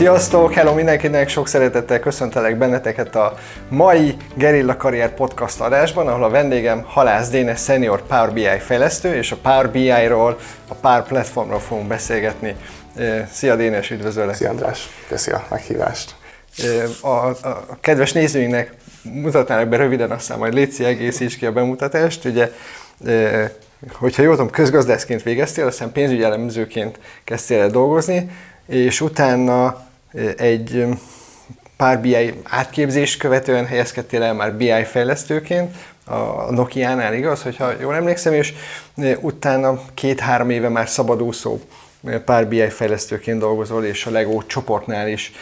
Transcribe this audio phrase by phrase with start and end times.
[0.00, 0.52] Sziasztok!
[0.52, 1.28] Hello mindenkinek!
[1.28, 3.34] Sok szeretettel köszöntelek benneteket a
[3.68, 9.32] mai Gerilla Karrier Podcast adásban, ahol a vendégem Halász Dénes Senior Power BI fejlesztő, és
[9.32, 10.38] a Power BI-ról,
[10.68, 12.56] a Power Platformról fogunk beszélgetni.
[13.32, 14.34] Szia Dénes, üdvözöllek!
[14.34, 16.14] Szia András, köszi a meghívást!
[17.00, 22.24] A, a, a kedves nézőinknek mutatnának be röviden, aztán majd Léci egészíts ki a bemutatást.
[22.24, 22.50] Ugye,
[23.92, 28.30] hogyha jól tudom, közgazdászként végeztél, aztán pénzügyi elemzőként kezdtél el dolgozni,
[28.66, 29.88] és utána
[30.36, 30.86] egy
[31.76, 35.74] pár BI átképzést követően helyezkedtél el már BI fejlesztőként,
[36.06, 38.54] a Nokia-nál igaz, hogyha jól emlékszem, és
[39.20, 41.60] utána két-három éve már szabadúszó
[42.24, 45.32] pár BI fejlesztőként dolgozol, és a LEGO csoportnál is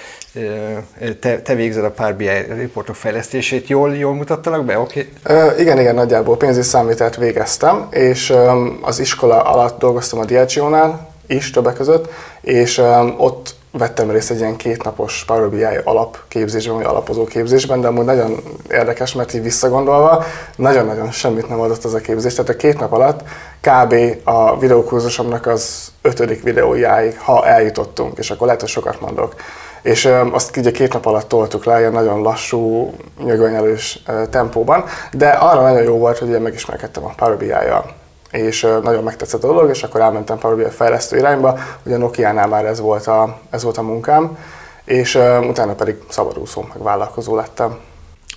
[1.21, 3.69] te, te végzed a pár BI riportok fejlesztését.
[3.69, 4.79] Jól, jól mutattalak be?
[4.79, 5.09] Okay.
[5.29, 11.11] Uh, igen, igen, nagyjából pénzügyi számítást végeztem, és um, az iskola alatt dolgoztam a Diageo-nál
[11.27, 16.85] is többek között, és um, ott vettem részt egy ilyen kétnapos Power BI alapképzésben, vagy
[16.85, 20.25] alapozó képzésben, de amúgy nagyon érdekes, mert így visszagondolva
[20.57, 22.35] nagyon-nagyon semmit nem adott az a képzés.
[22.35, 23.23] Tehát a két nap alatt
[23.61, 23.95] kb.
[24.25, 29.35] a videókurzusomnak az ötödik videójáig, ha eljutottunk, és akkor lehet, hogy sokat mondok.
[29.83, 32.93] És azt ugye két nap alatt toltuk le, ilyen nagyon lassú,
[33.25, 37.95] nyögönyelős tempóban, de arra nagyon jó volt, hogy ugye megismerkedtem a Power BI-jal
[38.31, 42.49] és nagyon megtetszett a dolog, és akkor elmentem Power BI fejlesztő irányba, ugye a Nokia-nál
[42.49, 44.39] már ez volt a, ez volt a munkám,
[44.85, 45.15] és
[45.49, 47.79] utána pedig szabadúszó, meg vállalkozó lettem.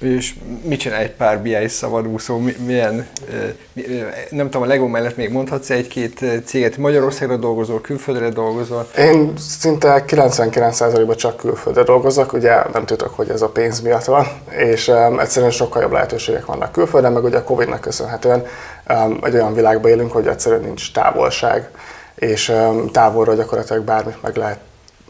[0.02, 2.42] És mit csinál egy pár BI szabadúszó?
[2.66, 3.08] Milyen,
[4.30, 8.88] nem tudom, a Lego mellett még mondhatsz egy-két céget, Magyarországra dolgozol, külföldre dolgozol?
[8.98, 14.28] Én szinte 99%-ban csak külföldre dolgozok, ugye nem tudok, hogy ez a pénz miatt van,
[14.50, 18.46] és egyszerűen sokkal jobb lehetőségek vannak külföldön, meg ugye a Covid-nak köszönhetően
[19.24, 21.70] egy olyan világban élünk, hogy egyszerűen nincs távolság,
[22.16, 24.60] és um, távolról gyakorlatilag bármit meg lehet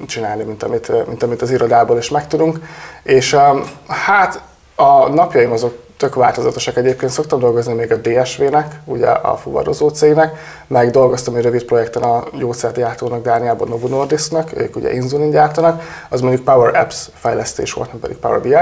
[0.06, 2.60] csinálni, mint amit, mint amit az irodából is megtudunk.
[3.04, 4.42] És um, hát
[4.76, 7.12] a napjaim azok tök változatosak egyébként.
[7.12, 10.34] Szoktam dolgozni még a DSV-nek, ugye a fuvarozó cégnek,
[10.68, 16.22] meg dolgoztam egy rövid projekten a gyógyszergyártónak Dániában, Novo Nordisknak, ők ugye inzulin gyártanak, az
[16.22, 18.56] mondjuk Power Apps fejlesztés volt, nem pedig Power BI,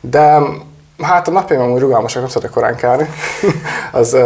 [0.00, 0.38] de
[1.02, 3.08] Hát a napjaim amúgy rugalmasak, nem szeretek korán kelni.
[3.92, 4.16] az,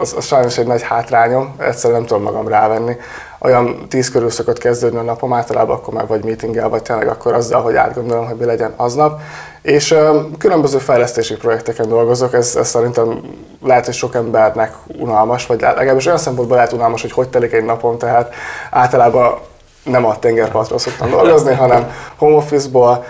[0.00, 2.96] az, az, sajnos egy nagy hátrányom, egyszerűen nem tudom magam rávenni.
[3.38, 7.34] Olyan tíz körül szokott kezdődni a napom, általában akkor már vagy meetinggel, vagy tényleg akkor
[7.34, 9.20] azzal, hogy átgondolom, hogy mi legyen aznap.
[9.62, 9.94] És
[10.38, 13.20] különböző fejlesztési projekteken dolgozok, ez, ez szerintem
[13.62, 17.64] lehet, hogy sok embernek unalmas, vagy legalábbis olyan szempontból lehet unalmas, hogy hogy telik egy
[17.64, 18.34] napom, tehát
[18.70, 19.38] általában
[19.82, 23.04] nem a tengerpartról szoktam dolgozni, hanem home office-ból,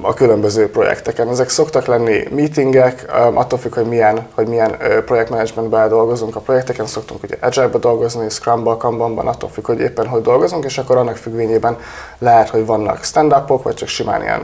[0.00, 1.28] a különböző projekteken.
[1.28, 7.22] Ezek szoktak lenni meetingek, attól függ, hogy milyen, hogy milyen projektmenedzsmentben dolgozunk a projekteken, szoktunk
[7.22, 11.78] ugye Agile-ba dolgozni, Scrum-ba, Kanban-ban, attól függ, hogy éppen hogy dolgozunk, és akkor annak függvényében
[12.18, 14.42] lehet, hogy vannak stand-upok, vagy csak simán ilyen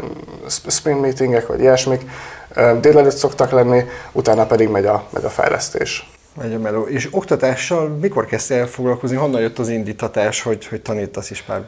[0.66, 2.10] sprint meetingek, vagy ilyesmik.
[2.80, 6.10] Délelőtt szoktak lenni, utána pedig megy a, megy a fejlesztés.
[6.40, 6.82] Megy a meló.
[6.82, 9.16] És oktatással mikor kezdtél foglalkozni?
[9.16, 11.62] Honnan jött az indítatás, hogy, hogy tanítasz is pár?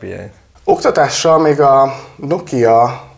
[0.64, 3.08] Oktatással még a Nokia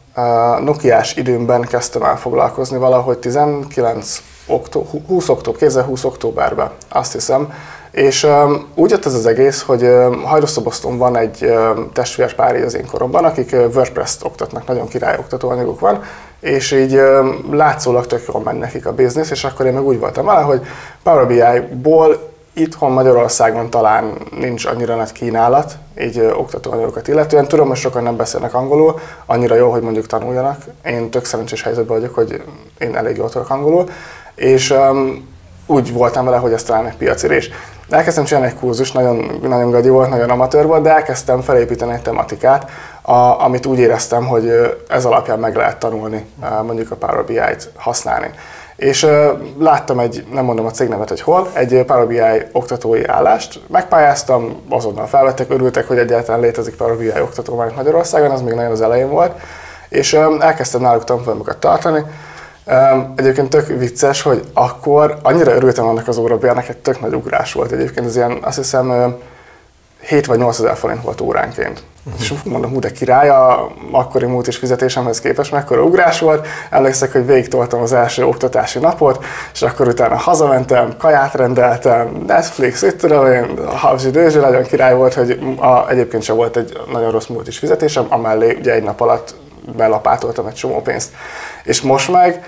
[0.60, 7.52] Nokiás időmben kezdtem el foglalkozni valahogy 19 októ, 20 október, 2020 októberben, azt hiszem.
[7.90, 12.74] És um, úgy jött ez az egész, hogy um, Hajdószobaszton van egy um, testvérpár az
[12.74, 16.02] én koromban, akik uh, WordPress-t oktatnak, nagyon király oktatóanyaguk van,
[16.40, 19.98] és így um, látszólag tök jól megy nekik a biznisz, és akkor én meg úgy
[19.98, 20.60] voltam vele, hogy
[21.02, 27.48] Power BI-ból Itthon Magyarországon talán nincs annyira nagy kínálat, így ö, oktatóanyagokat illetően.
[27.48, 30.64] Tudom, hogy sokan nem beszélnek angolul, annyira jó, hogy mondjuk tanuljanak.
[30.84, 32.42] Én tök szerencsés helyzetben vagyok, hogy
[32.78, 33.88] én elég jól tudok angolul,
[34.34, 35.28] és um,
[35.66, 37.50] úgy voltam vele, hogy ez talán egy piacirés.
[37.88, 42.02] Elkezdtem csinálni egy kurzus, nagyon, nagyon gagyi volt, nagyon amatőr volt, de elkezdtem felépíteni egy
[42.02, 42.70] tematikát,
[43.02, 44.52] a, amit úgy éreztem, hogy
[44.88, 46.26] ez alapján meg lehet tanulni,
[46.62, 48.30] mondjuk a Power BI-t használni.
[48.82, 49.10] És uh,
[49.58, 52.20] láttam egy, nem mondom a cégnevet, hogy hol, egy Power BI
[52.52, 58.40] oktatói állást, megpályáztam, azonnal felvettek, örültek, hogy egyáltalán létezik Power BI oktató már Magyarországon, az
[58.40, 59.32] még nagyon az elején volt,
[59.88, 62.02] és elkezdtem náluk tanfolyamokat tartani.
[63.16, 67.72] Egyébként tök vicces, hogy akkor annyira örültem annak az órabérnek, egy tök nagy ugrás volt
[67.72, 69.16] egyébként, ez ilyen, azt hiszem,
[70.02, 71.82] 7 vagy 8 ezer forint volt óránként.
[72.04, 72.20] Uh-huh.
[72.20, 76.46] És mondom, hú, de király, a akkori múlt is fizetésemhez képest mekkora ugrás volt.
[76.70, 82.82] Emlékszek, hogy végig toltam az első oktatási napot, és akkor utána hazamentem, kaját rendeltem, Netflix,
[82.82, 86.80] itt tudom én, a Habzsi Dőzsi nagyon király volt, hogy a, egyébként sem volt egy
[86.92, 89.34] nagyon rossz múlt is fizetésem, amellé ugye egy nap alatt
[89.76, 91.12] belapátoltam egy csomó pénzt.
[91.64, 92.44] És most meg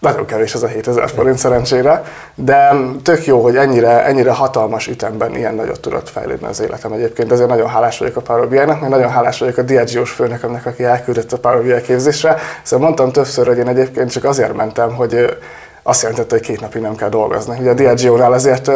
[0.00, 2.04] nagyon kevés az a 7000 forint szerencsére,
[2.34, 7.32] de tök jó, hogy ennyire, ennyire hatalmas ütemben ilyen nagyot tudott fejlődni az életem egyébként.
[7.32, 10.84] Ezért nagyon hálás vagyok a Power BI-nak, mert nagyon hálás vagyok a Diagios főnökömnek, aki
[10.84, 12.36] elküldött a Power BI képzésre.
[12.62, 15.38] Szóval mondtam többször, hogy én egyébként csak azért mentem, hogy
[15.82, 17.58] azt jelentette, hogy két napig nem kell dolgozni.
[17.60, 18.66] Ugye a Diageo-nál azért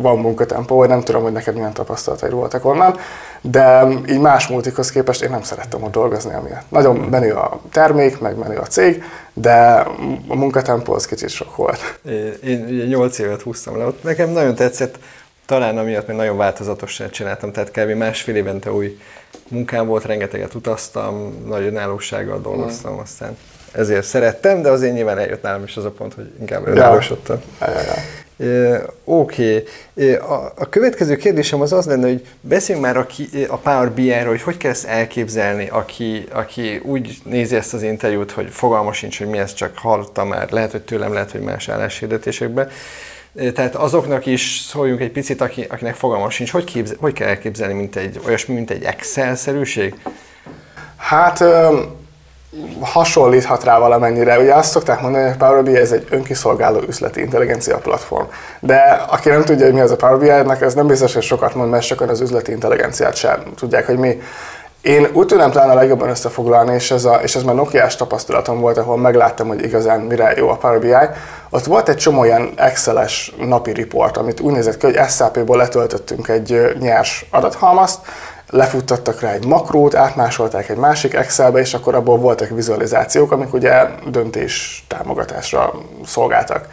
[0.00, 2.96] van munkatempó, vagy nem tudom, hogy neked milyen tapasztalataid voltak onnan,
[3.42, 6.70] de így más multikhoz képest én nem szerettem ott dolgozni amiatt.
[6.70, 9.84] Nagyon menő a termék, meg menő a cég, de
[10.28, 12.00] a munkatempó az kicsit sok volt.
[12.44, 14.98] Én ugye 8 évet húztam le, ott nekem nagyon tetszett,
[15.46, 17.90] talán amiatt, mert nagyon változatosan csináltam, tehát kb.
[17.90, 18.98] másfél évente új
[19.48, 22.98] munkám volt, rengeteget utaztam, nagy önállósággal dolgoztam, mm.
[22.98, 23.36] aztán
[23.72, 27.40] ezért szerettem, de azért nyilván eljött nálam is az a pont, hogy inkább önállósodtam.
[27.60, 27.66] Ja.
[27.66, 27.94] Ja, ja, ja.
[29.04, 29.64] Oké.
[29.94, 30.12] Okay.
[30.14, 33.06] A, a következő kérdésem az az lenne, hogy beszéljünk már a,
[33.48, 38.30] a Power BI-ról, hogy hogy kell ezt elképzelni, aki, aki úgy nézi ezt az interjút,
[38.30, 41.68] hogy fogalma sincs, hogy mi ez, csak hallotta már, lehet, hogy tőlem, lehet, hogy más
[41.68, 42.70] álláshirdetésekben.
[43.54, 47.74] Tehát azoknak is szóljunk egy picit, aki, akinek fogalma sincs, hogy, képzel, hogy kell elképzelni,
[47.74, 49.94] mint egy, olyasmi, mint egy Excel-szerűség?
[50.96, 51.44] Hát
[52.80, 54.38] hasonlíthat rá valamennyire.
[54.38, 58.24] Ugye azt szokták mondani, hogy a Power BI ez egy önkiszolgáló üzleti intelligencia platform.
[58.60, 61.54] De aki nem tudja, hogy mi az a Power BI-nek, ez nem biztos, hogy sokat
[61.54, 64.20] mond, mert sokan az üzleti intelligenciát sem tudják, hogy mi.
[64.82, 68.60] Én úgy tudom talán a legjobban összefoglalni, és ez, a, és ez már Nokia-s tapasztalatom
[68.60, 70.94] volt, ahol megláttam, hogy igazán mire jó a Power BI.
[71.50, 76.28] Ott volt egy csomó ilyen Excel-es napi report, amit úgy nézett ki, hogy SAP-ból letöltöttünk
[76.28, 77.98] egy nyers adathalmazt,
[78.52, 83.88] lefuttattak rá egy makrót, átmásolták egy másik Excelbe, és akkor abból voltak vizualizációk, amik ugye
[84.06, 85.72] döntés támogatásra
[86.06, 86.68] szolgáltak.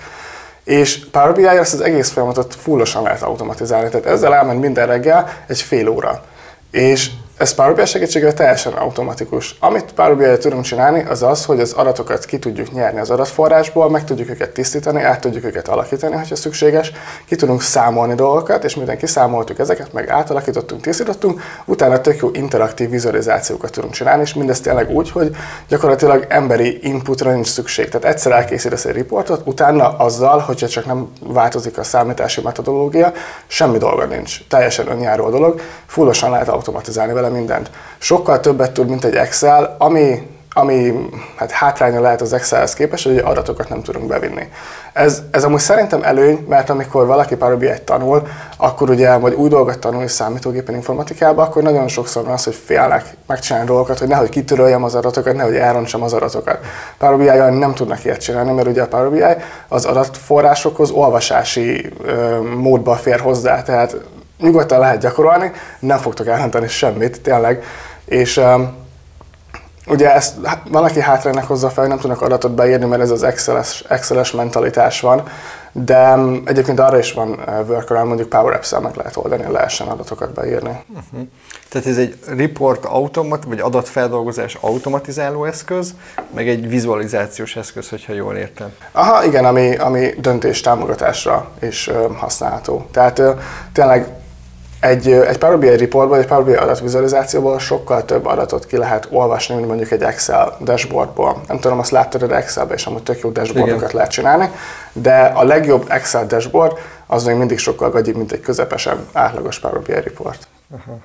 [0.63, 5.29] És Power BI ezt az egész folyamatot fullosan lehet automatizálni, tehát ezzel elment minden reggel
[5.47, 6.23] egy fél óra.
[6.71, 9.55] És ez Power BI segítségével teljesen automatikus.
[9.59, 13.89] Amit Power BI tudunk csinálni, az az, hogy az adatokat ki tudjuk nyerni az adatforrásból,
[13.89, 16.91] meg tudjuk őket tisztítani, át tudjuk őket alakítani, ha szükséges,
[17.25, 22.89] ki tudunk számolni dolgokat, és miután kiszámoltuk ezeket, meg átalakítottunk, tisztítottunk, utána tök jó interaktív
[22.89, 25.35] vizualizációkat tudunk csinálni, és mindezt tényleg úgy, hogy
[25.67, 27.89] gyakorlatilag emberi inputra nincs szükség.
[27.89, 33.11] Tehát egyszer elkészítesz egy riportot, utána azzal, hogyha csak nem változik a számítási metodológia,
[33.47, 34.47] semmi dolga nincs.
[34.47, 37.69] Teljesen önjáró a dolog, fullosan lehet automatizálni vele bele mindent.
[37.97, 43.17] Sokkal többet tud, mint egy Excel, ami, ami hát hátránya lehet az Excelhez képest, hogy
[43.17, 44.49] adatokat nem tudunk bevinni.
[44.93, 48.27] Ez, ez amúgy szerintem előny, mert amikor valaki Power bi tanul,
[48.57, 53.15] akkor ugye, vagy új dolgot tanul számítógépen informatikában, akkor nagyon sokszor van az, hogy félnek
[53.27, 56.59] megcsinálni dolgokat, hogy nehogy kitöröljem az adatokat, nehogy elrontsam az adatokat.
[56.97, 62.41] Power bi nem tudnak ilyet csinálni, mert ugye a Power BI az adatforrásokhoz olvasási ö,
[62.41, 63.97] módba fér hozzá, tehát
[64.39, 67.63] nyugodtan lehet gyakorolni, nem fogtok elhenteni semmit, tényleg.
[68.05, 68.77] És um,
[69.87, 70.35] ugye ezt
[70.69, 74.31] van, aki hátránynak hozza fel, hogy nem tudnak adatot beírni, mert ez az Excel-es, Excel-es
[74.31, 75.23] mentalitás van,
[75.71, 79.87] de um, egyébként arra is van uh, workaround, mondjuk Power Apps-el meg lehet oldani, lehessen
[79.87, 80.83] adatokat beírni.
[80.89, 81.27] Uh-huh.
[81.69, 85.93] Tehát ez egy report automat, vagy adatfeldolgozás automatizáló eszköz,
[86.35, 88.73] meg egy vizualizációs eszköz, hogyha jól értem.
[88.91, 92.85] Aha, igen, ami, ami döntés támogatásra is uh, használható.
[92.91, 93.39] Tehát uh,
[93.73, 94.07] tényleg
[94.79, 99.55] egy, egy Power BI reportból, egy Power BI adatvizualizációból sokkal több adatot ki lehet olvasni,
[99.55, 101.41] mint mondjuk egy Excel dashboardból.
[101.47, 103.95] Nem tudom, azt láttad de Excelbe, és amúgy tök jó dashboardokat Igen.
[103.95, 104.49] lehet csinálni,
[104.93, 106.77] de a legjobb Excel dashboard
[107.07, 110.47] az még mindig sokkal gagyibb, mint egy közepesen átlagos Power BI report.
[110.71, 110.99] Aha.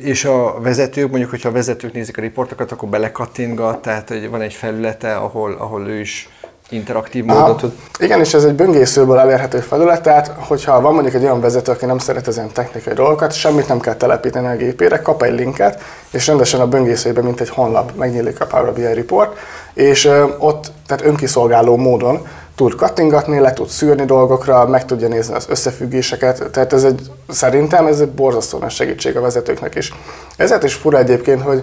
[0.00, 4.40] És a vezetők, mondjuk, hogyha a vezetők nézik a riportokat, akkor belekattingat, tehát hogy van
[4.40, 6.28] egy felülete, ahol, ahol ő is
[6.70, 7.72] interaktív módon tud.
[7.98, 11.84] Igen, és ez egy böngészőből elérhető felület, tehát hogyha van mondjuk egy olyan vezető, aki
[11.84, 15.82] nem szeret az ilyen technikai dolgokat, semmit nem kell telepíteni a gépére, kap egy linket,
[16.10, 19.38] és rendesen a böngészőjében, mint egy honlap megnyílik a Power BI report,
[19.74, 25.46] és ott, tehát önkiszolgáló módon tud kattingatni, le tud szűrni dolgokra, meg tudja nézni az
[25.48, 29.92] összefüggéseket, tehát ez egy, szerintem ez egy borzasztó nagy segítség a vezetőknek is.
[30.36, 31.62] Ezért is fura egyébként, hogy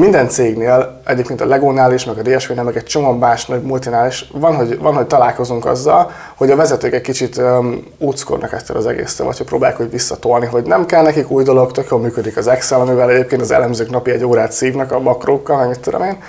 [0.00, 4.06] minden cégnél, egyébként a Legónál is, meg a DSV-nél, meg egy csomó más nagy multinál
[4.06, 8.70] is van, hogy, van, hogy találkozunk azzal, hogy a vezetők egy kicsit um, úckodnak ezt
[8.70, 12.00] az egésztől, vagy hogy próbálják hogy visszatolni, hogy nem kell nekik új dolog, tök jól
[12.00, 15.80] működik az Excel, amivel egyébként az elemzők napi egy órát szívnak a makrókkal, meg mit
[15.80, 16.22] tudom én.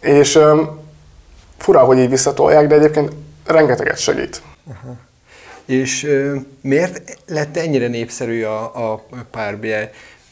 [0.00, 0.78] És um,
[1.58, 3.12] fura, hogy így visszatolják, de egyébként
[3.46, 4.42] rengeteget segít.
[4.70, 4.94] Aha.
[5.64, 9.74] És uh, miért lett ennyire népszerű a, a Power BI?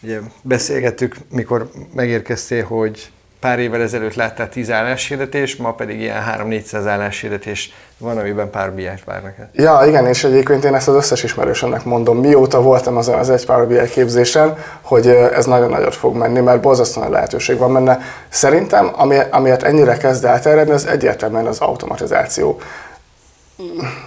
[0.03, 6.85] Ugye beszélgettük, mikor megérkeztél, hogy pár évvel ezelőtt láttál 10 álláshirdetés, ma pedig ilyen 3-400
[6.87, 9.51] álláshirdetés van, amiben pár BI-t várnak el.
[9.53, 13.47] Ja, igen, és egyébként én ezt az összes ismerősömnek mondom, mióta voltam azon az egy
[13.47, 17.99] Power BI képzésen, hogy ez nagyon nagyot fog menni, mert borzasztóan lehetőség van benne.
[18.29, 22.61] Szerintem, ami, amiért ennyire kezd elterjedni, az egyértelműen az automatizáció.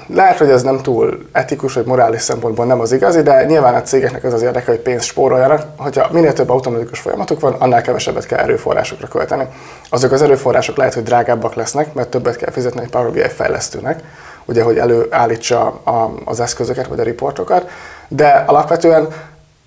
[0.08, 3.82] Lehet, hogy ez nem túl etikus, vagy morális szempontból nem az igazi, de nyilván a
[3.82, 5.66] cégeknek az az érdeke, hogy pénzt spóroljanak.
[5.78, 9.48] Hogyha minél több automatikus folyamatuk van, annál kevesebbet kell erőforrásokra költeni.
[9.90, 14.04] Azok az erőforrások lehet, hogy drágábbak lesznek, mert többet kell fizetni egy Power BI fejlesztőnek,
[14.46, 15.82] ugye, hogy előállítsa
[16.26, 17.70] az eszközöket vagy a riportokat,
[18.08, 19.08] de alapvetően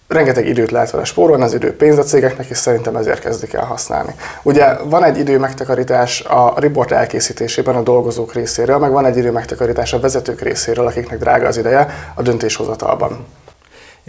[0.09, 3.65] rengeteg időt lehet vele spórolni, az idő pénz a cégeknek, és szerintem ezért kezdik el
[3.65, 4.15] használni.
[4.43, 9.31] Ugye van egy idő megtakarítás a report elkészítésében a dolgozók részéről, meg van egy idő
[9.31, 13.27] megtakarítás a vezetők részéről, akiknek drága az ideje a döntéshozatalban.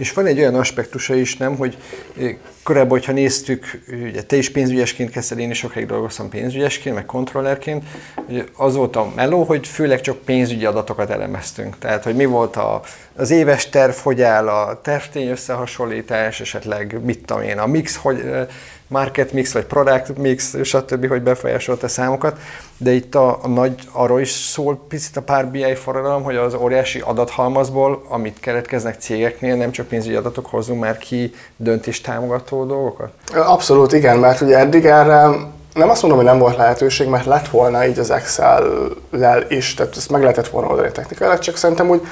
[0.00, 1.76] És van egy olyan aspektusa is, nem, hogy
[2.18, 7.04] eh, korábban, hogyha néztük, ugye te is pénzügyesként kezdted, én is sokáig dolgoztam pénzügyesként, meg
[7.04, 11.78] kontrollerként, hogy az volt a meló, hogy főleg csak pénzügyi adatokat elemeztünk.
[11.78, 12.82] Tehát, hogy mi volt a,
[13.16, 18.20] az éves terv, hogy áll a tervtény összehasonlítás, esetleg mit tudom én, a mix, hogy
[18.20, 18.46] eh,
[18.90, 22.38] market mix, vagy product mix, stb., hogy befolyásolta a számokat,
[22.76, 26.54] de itt a, a nagy, arról is szól picit a pár BI forradalom, hogy az
[26.54, 33.10] óriási adathalmazból, amit keletkeznek cégeknél, nem csak pénzügyi adatok hozzunk már ki döntés támogató dolgokat?
[33.34, 35.28] Abszolút igen, mert ugye eddig erre
[35.74, 39.96] nem azt mondom, hogy nem volt lehetőség, mert lett volna így az Excel-lel is, tehát
[39.96, 42.02] ezt meg lehetett volna oldani technikailag, csak szerintem úgy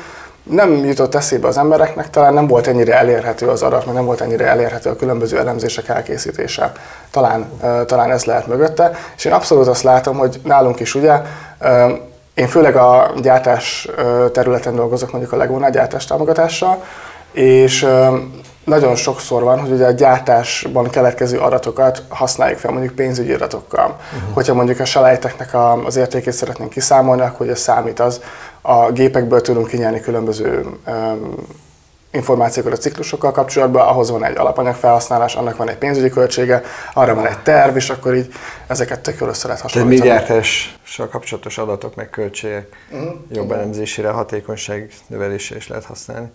[0.50, 4.20] nem jutott eszébe az embereknek, talán nem volt ennyire elérhető az adat, meg nem volt
[4.20, 6.72] ennyire elérhető a különböző elemzések elkészítése.
[7.10, 7.50] Talán,
[7.86, 8.90] talán ez lehet mögötte.
[9.16, 11.20] És én abszolút azt látom, hogy nálunk is ugye,
[12.34, 13.88] én főleg a gyártás
[14.32, 16.84] területen dolgozok, mondjuk a Legónál gyártás támogatással,
[17.32, 17.88] és
[18.64, 23.86] nagyon sokszor van, hogy ugye a gyártásban keletkező adatokat használjuk fel mondjuk pénzügyi adatokkal.
[23.86, 24.34] Uh-huh.
[24.34, 25.48] Hogyha mondjuk a selejteknek
[25.84, 28.20] az értékét szeretnénk kiszámolni, akkor a számít az,
[28.68, 30.66] a gépekből tudunk kinyerni különböző
[32.10, 36.62] információkat a ciklusokkal kapcsolatban, ahhoz van egy alapanyag felhasználás, annak van egy pénzügyi költsége,
[36.94, 38.32] arra van egy terv, és akkor így
[38.66, 40.08] ezeket tök jól össze lehet hasonlítani.
[40.08, 43.14] Tehát gyártással kapcsolatos adatok, meg költségek uh-huh.
[43.32, 46.28] jobb elemzésére, hatékonyság növelésére is lehet használni.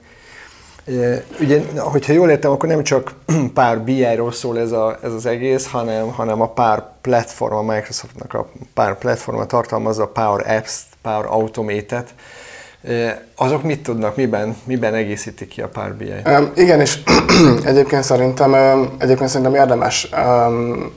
[1.40, 3.14] Ugye, hogyha jól értem, akkor nem csak
[3.54, 8.34] pár BI-ról szól ez, a, ez az egész, hanem, hanem a pár platform, a Microsoftnak
[8.34, 12.06] a pár platforma tartalmazza a Power Apps, Power Automated,
[13.36, 16.14] azok mit tudnak, miben, miben egészítik ki a Power BI?
[16.56, 17.00] Igen, és
[17.66, 18.54] egyébként szerintem,
[18.98, 20.10] egyébként szerintem érdemes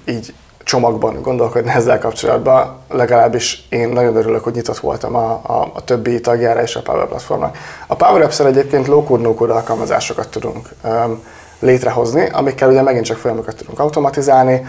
[0.05, 0.35] így
[0.67, 2.77] csomagban gondolkodni ezzel kapcsolatban.
[2.89, 7.07] Legalábbis én nagyon örülök, hogy nyitott voltam a, a, a többi tagjára és a Power
[7.07, 7.59] Platformnak.
[7.87, 11.23] A Power apps egyébként low-code, no-code alkalmazásokat tudunk um,
[11.59, 14.67] létrehozni, amikkel ugye megint csak folyamokat tudunk automatizálni,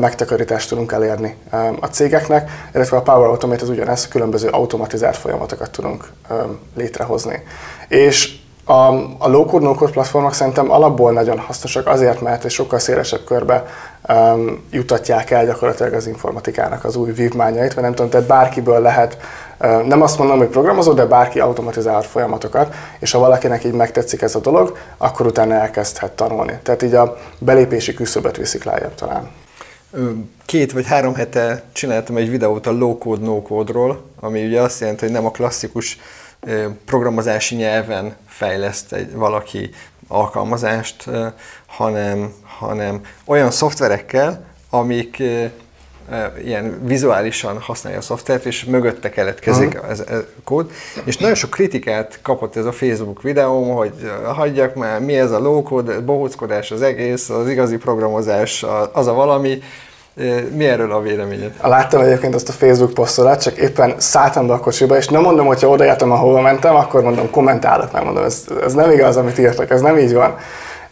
[0.00, 1.36] megtakarítást tudunk elérni
[1.80, 6.08] a cégeknek, illetve a Power Automate az ugyanez, különböző automatizált folyamatokat tudunk
[6.76, 7.42] létrehozni.
[7.88, 8.72] És a,
[9.18, 13.64] a low-code, no-code platformok szerintem alapból nagyon hasznosak azért, mert egy sokkal szélesebb körbe
[14.08, 19.18] um, jutatják el gyakorlatilag az informatikának az új vívmányait, vagy nem tudom, tehát bárkiből lehet,
[19.60, 24.22] uh, nem azt mondom, hogy programozó, de bárki automatizál folyamatokat, és ha valakinek így megtetszik
[24.22, 26.58] ez a dolog, akkor utána elkezdhet tanulni.
[26.62, 29.30] Tehát így a belépési küszöbet viszik lejjebb talán.
[30.46, 35.14] Két vagy három hete csináltam egy videót a low-code, no-code-ról, ami ugye azt jelenti, hogy
[35.14, 35.98] nem a klasszikus
[36.84, 39.70] programozási nyelven fejleszt egy, valaki
[40.08, 41.10] alkalmazást,
[41.66, 45.22] hanem, hanem olyan szoftverekkel, amik
[46.44, 49.90] ilyen vizuálisan használja a szoftvert, és mögötte keletkezik uh-huh.
[49.90, 50.70] ez, ez kód.
[51.04, 55.38] És nagyon sok kritikát kapott ez a Facebook videóm, hogy hagyjak már, mi ez a
[55.38, 59.62] low-code, bohóckodás az egész, az igazi programozás, az a valami,
[60.52, 61.52] mi erről a véleményed?
[61.62, 65.46] Láttam egyébként azt a Facebook posztolat, csak éppen szálltam be a kocsiba, és nem mondom,
[65.46, 69.38] hogyha oda jártam, ahova mentem, akkor mondom, kommentálok, nem mondom, ez, ez nem igaz, amit
[69.38, 70.36] írtak, ez nem így van.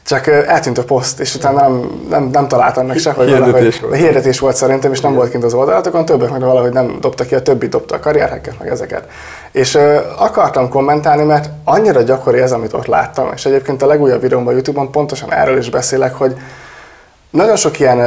[0.07, 3.25] Csak eltűnt a poszt, és utána nem, nem, nem találtam meg sehol.
[3.25, 3.97] Hirdetés volt.
[3.97, 7.35] Hirdetés volt szerintem, és nem volt kint az oldalatokon, többek meg valahogy nem dobta ki,
[7.35, 9.05] a többi dobta a karrierheket, meg ezeket.
[9.53, 14.21] És uh, akartam kommentálni, mert annyira gyakori ez, amit ott láttam, és egyébként a legújabb
[14.21, 16.35] videómban YouTube-on pontosan erről is beszélek, hogy
[17.31, 17.99] nagyon sok ilyen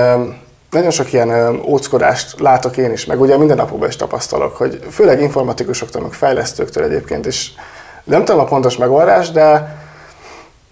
[0.74, 5.22] nagyon sok ilyen óckodást látok én is, meg ugye minden napokban is tapasztalok, hogy főleg
[5.22, 7.54] informatikusoktól, meg fejlesztőktől egyébként is.
[8.04, 9.82] Nem tudom a pontos megoldás, de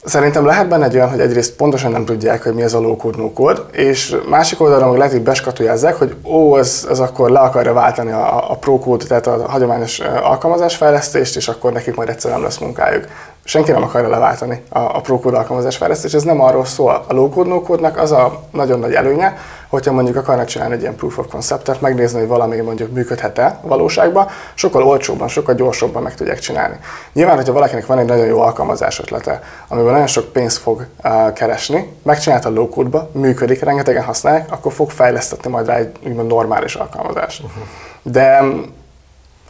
[0.04, 3.18] Szerintem lehet benne egy olyan, hogy egyrészt pontosan nem tudják, hogy mi ez a low-code,
[3.18, 7.74] no-code, és másik oldalon meg lehet, hogy beskatujázzák, hogy ó, ez, ez akkor le akarja
[7.74, 12.58] váltani a, a pro-code, tehát a hagyományos alkalmazásfejlesztést, és akkor nekik majd egyszer nem lesz
[12.58, 13.06] munkájuk.
[13.44, 16.14] Senki nem akarja leváltani a, a ProCode alkalmazás fejlesztés.
[16.14, 17.06] Ez nem arról szól.
[17.08, 19.38] A low-code, no az a nagyon nagy előnye,
[19.70, 24.28] hogyha mondjuk akarnak csinálni egy ilyen proof of conceptet, megnézni, hogy valami mondjuk működhet-e valóságban,
[24.54, 26.80] sokkal olcsóbban, sokkal gyorsabban meg tudják csinálni.
[27.14, 31.34] Nyilván, hogyha valakinek van egy nagyon jó alkalmazás ötlete, amiben nagyon sok pénzt fog uh,
[31.34, 36.76] keresni, megcsinálta a low működik, rengetegen használják, akkor fog fejlesztetni majd rá egy úgymond normális
[36.76, 37.44] alkalmazást.
[37.44, 37.64] Uh-huh.
[38.04, 38.44] De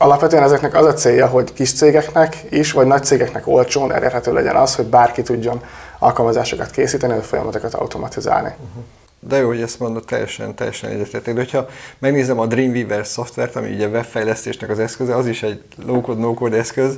[0.02, 4.56] Alapvetően ezeknek az a célja, hogy kis cégeknek is, vagy nagy cégeknek olcsón elérhető legyen
[4.56, 5.64] az, hogy bárki tudjon
[6.00, 8.48] alkalmazásokat készíteni, vagy folyamatokat automatizálni.
[8.48, 8.84] Uh-huh.
[9.20, 11.34] De jó, hogy ezt mondod, teljesen, teljesen egyetértek.
[11.34, 11.68] De hogyha
[12.00, 16.98] megnézem a Dreamweaver szoftvert, ami ugye webfejlesztésnek az eszköze, az is egy low-code, no-code eszköz,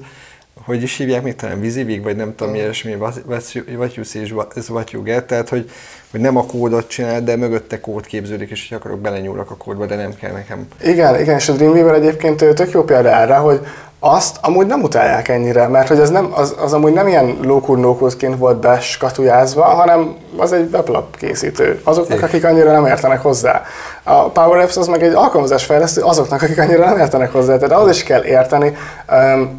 [0.65, 4.31] hogy is hívják, mit talán Visivig, vagy nem tudom, mi ilyesmi, what you see is
[4.69, 5.69] what you get, tehát hogy,
[6.11, 9.85] hogy nem a kódot csinál, de mögötte kód képződik, és hogy akarok belenyúlok a kódba,
[9.85, 10.67] de nem kell nekem.
[10.83, 13.59] Igen, igen, és a Dreamweaver egyébként tök jó példa erre, hogy
[14.05, 17.99] azt amúgy nem utálják ennyire, mert hogy az, nem, az, az amúgy nem ilyen lókur
[18.37, 21.81] volt beskatujázva, hanem az egy weblap készítő.
[21.83, 23.61] Azoknak, akik annyira nem értenek hozzá.
[24.03, 27.57] A Power Apps az meg egy alkalmazásfejlesztő azoknak, akik annyira nem értenek hozzá.
[27.57, 28.75] Tehát az is kell érteni.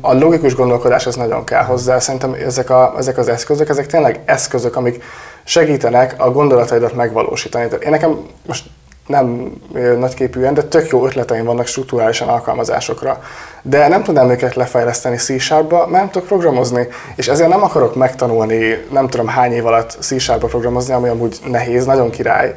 [0.01, 1.99] A logikus gondolkodás az nagyon kell hozzá.
[1.99, 5.03] Szerintem ezek, a, ezek az eszközök, ezek tényleg eszközök, amik
[5.45, 7.69] segítenek a gondolataidat megvalósítani.
[7.69, 8.65] Tehát én nekem most
[9.07, 9.53] nem
[9.99, 13.23] nagyképűen, de tök jó ötleteim vannak struktúrálisan alkalmazásokra.
[13.63, 16.89] De nem tudnám őket lefejleszteni c mert nem tudok programozni.
[17.17, 21.85] És ezért nem akarok megtanulni, nem tudom hány év alatt c programozni, ami amúgy nehéz,
[21.85, 22.55] nagyon király,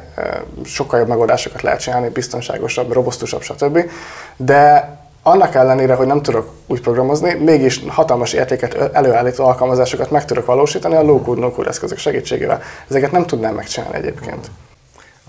[0.64, 3.90] sokkal jobb megoldásokat lehet csinálni, biztonságosabb, robosztusabb, stb.
[4.36, 10.46] De annak ellenére, hogy nem tudok úgy programozni, mégis hatalmas értéket előállító alkalmazásokat meg tudok
[10.46, 12.62] valósítani a low-code, no-code eszközök segítségével.
[12.88, 14.50] Ezeket nem tudnám megcsinálni egyébként.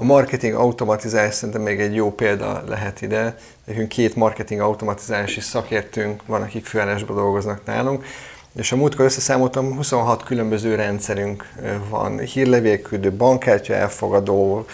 [0.01, 3.37] A marketing automatizálás szerintem még egy jó példa lehet ide.
[3.65, 8.05] Nekünk két marketing automatizálási szakértőnk van, akik főállásban dolgoznak nálunk,
[8.55, 11.47] és a múltkor összeszámoltam, 26 különböző rendszerünk
[11.89, 14.65] van, hírlevélküldő, bankkártya elfogadó,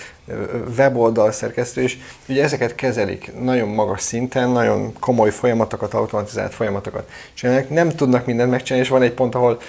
[0.77, 7.69] weboldal szerkesztő, és ugye ezeket kezelik nagyon magas szinten, nagyon komoly folyamatokat, automatizált folyamatokat csinálnak,
[7.69, 9.59] nem tudnak mindent megcsinálni, és van egy pont, ahol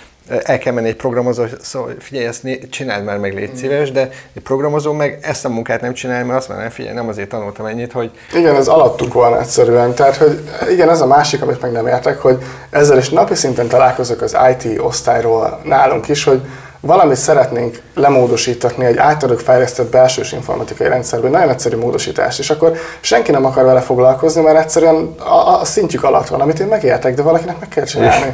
[0.43, 4.43] el kell menni egy programozó, szóval figyelj, ezt csináld már meg, légy szíves, de egy
[4.43, 7.93] programozó meg ezt a munkát nem csinál, mert azt mondja, figyelj, nem azért tanultam ennyit,
[7.93, 8.11] hogy...
[8.35, 9.95] Igen, ez alattuk van egyszerűen.
[9.95, 10.41] Tehát, hogy
[10.71, 12.39] igen, ez a másik, amit meg nem értek, hogy
[12.71, 16.41] ezzel is napi szinten találkozok az IT osztályról nálunk is, hogy
[16.81, 23.31] valamit szeretnénk lemódosítatni egy általuk fejlesztett belsős informatikai rendszerben, nagyon egyszerű módosítás, és akkor senki
[23.31, 27.23] nem akar vele foglalkozni, mert egyszerűen a, a szintjük alatt van, amit én megértek, de
[27.23, 28.33] valakinek meg kell csinálni.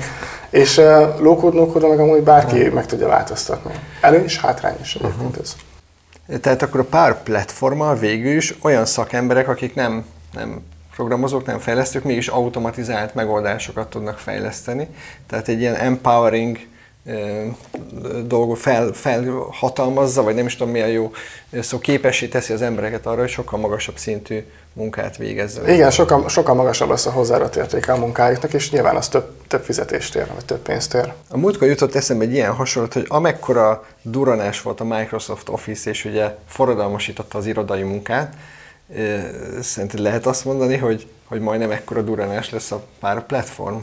[0.52, 2.74] És uh, lókód, nókód, meg amúgy bárki uh-huh.
[2.74, 3.72] meg tudja változtatni.
[4.00, 5.42] Előny és hátrány is egyébként uh-huh.
[5.42, 5.56] ez.
[6.40, 10.62] Tehát akkor a pár platforma végül is olyan szakemberek, akik nem, nem
[10.94, 14.88] programozók, nem fejlesztők, mégis automatizált megoldásokat tudnak fejleszteni.
[15.26, 16.58] Tehát egy ilyen empowering
[18.24, 21.12] dolgot fel, felhatalmazza, vagy nem is tudom mi a jó
[21.60, 25.74] szó, képessé teszi az embereket arra, hogy sokkal magasabb szintű munkát végezzenek.
[25.74, 29.62] Igen, sokkal, sokkal magasabb lesz a hozzáadott értéke a munkájuknak, és nyilván az több, több
[29.62, 31.12] fizetést ér, vagy több pénzt ér.
[31.28, 36.04] A múltkor jutott eszembe egy ilyen hasonlat, hogy amekkora duranás volt a Microsoft Office, és
[36.04, 38.34] ugye forradalmasította az irodai munkát,
[39.60, 43.76] szerinted lehet azt mondani, hogy, hogy majdnem ekkora duranás lesz a pár platform?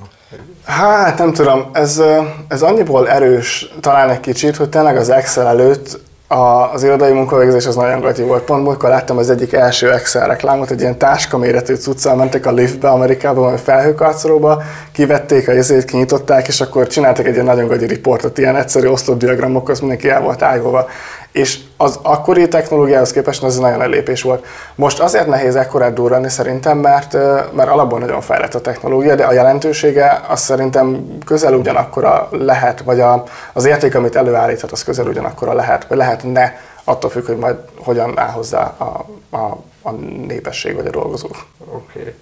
[0.63, 2.01] Hát nem tudom, ez,
[2.47, 5.99] ez annyiból erős talán egy kicsit, hogy tényleg az Excel előtt
[6.31, 8.43] a, az irodai munkavégzés az nagyon gati volt.
[8.43, 12.89] Pont múltkor láttam az egyik első Excel reklámot, egy ilyen táskaméretű cuccal mentek a liftbe
[12.89, 18.37] Amerikába, vagy felhőkarcolóba, kivették a jezét, kinyitották, és akkor csináltak egy ilyen nagyon gagyi riportot,
[18.37, 20.87] ilyen egyszerű oszlopdiagramok, az mindenki el volt ágolva
[21.31, 24.45] és az akkori technológiához képest ez nagyon elépés volt.
[24.75, 27.13] Most azért nehéz ekkorát durrani szerintem, mert,
[27.53, 32.99] mert alapból nagyon fejlett a technológia, de a jelentősége az szerintem közel ugyanakkora lehet, vagy
[32.99, 37.55] a, az érték, amit előállíthat, az közel ugyanakkora lehet, vagy lehetne, attól függ, hogy majd
[37.77, 39.91] hogyan áll hozzá a, a, a
[40.27, 41.45] népesség vagy a dolgozók.
[41.59, 41.99] Oké.
[41.99, 42.13] Okay.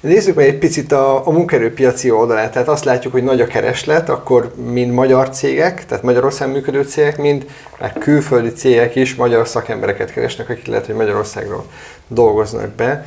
[0.00, 2.52] Nézzük meg egy picit a, a munkerőpiaci oldalát.
[2.52, 7.16] Tehát azt látjuk, hogy nagy a kereslet, akkor mind magyar cégek, tehát Magyarországon működő cégek,
[7.18, 7.46] mind
[7.80, 11.64] meg külföldi cégek is magyar szakembereket keresnek, akik lehet, hogy Magyarországról
[12.08, 13.06] dolgoznak be.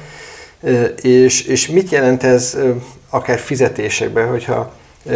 [1.02, 2.58] És, és mit jelent ez
[3.10, 4.74] akár fizetésekben, hogyha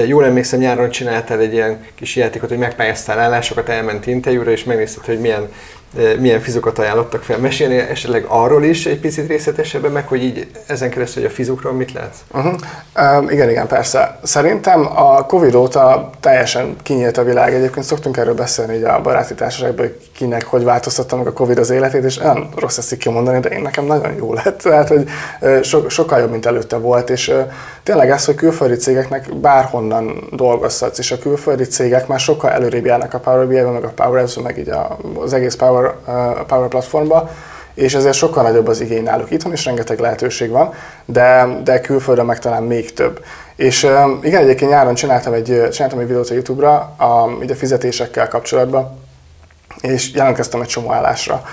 [0.08, 5.06] Jól emlékszem, nyáron csináltál egy ilyen kis játékot, hogy megpályáztál állásokat, elment interjúra, és megnézted,
[5.06, 5.50] hogy milyen
[6.20, 7.38] milyen fizokat ajánlottak fel.
[7.38, 11.74] Mesélni esetleg arról is egy picit részletesebben, meg hogy így ezen keresztül, hogy a fizukról
[11.74, 12.18] mit látsz?
[12.32, 12.54] Uh-huh.
[13.18, 14.20] Um, igen, igen, persze.
[14.24, 17.54] Szerintem a Covid óta teljesen kinyílt a világ.
[17.54, 21.58] Egyébként szoktunk erről beszélni így a baráti társaságban, hogy kinek hogy változtatta meg a Covid
[21.58, 24.62] az életét, és olyan rossz ezt kimondani, de én nekem nagyon jó lett.
[24.68, 25.10] Tehát, hogy
[25.64, 27.34] so, sokkal jobb, mint előtte volt, és
[27.84, 33.14] tényleg ez, hogy külföldi cégeknek bárhonnan dolgozhatsz, és a külföldi cégek már sokkal előrébb járnak
[33.14, 34.72] a Power BI-ben, meg a Power meg így
[35.20, 37.30] az egész Power, uh, Power platformba,
[37.74, 39.32] és ezért sokkal nagyobb az igény náluk.
[39.32, 40.74] Itthon is rengeteg lehetőség van,
[41.06, 43.24] de, de külföldön meg talán még több.
[43.56, 47.56] És um, igen, egyébként nyáron csináltam egy, csináltam egy videót a YouTube-ra, a, így a
[47.56, 49.00] fizetésekkel kapcsolatban,
[49.82, 51.44] és jelentkeztem egy csomó állásra,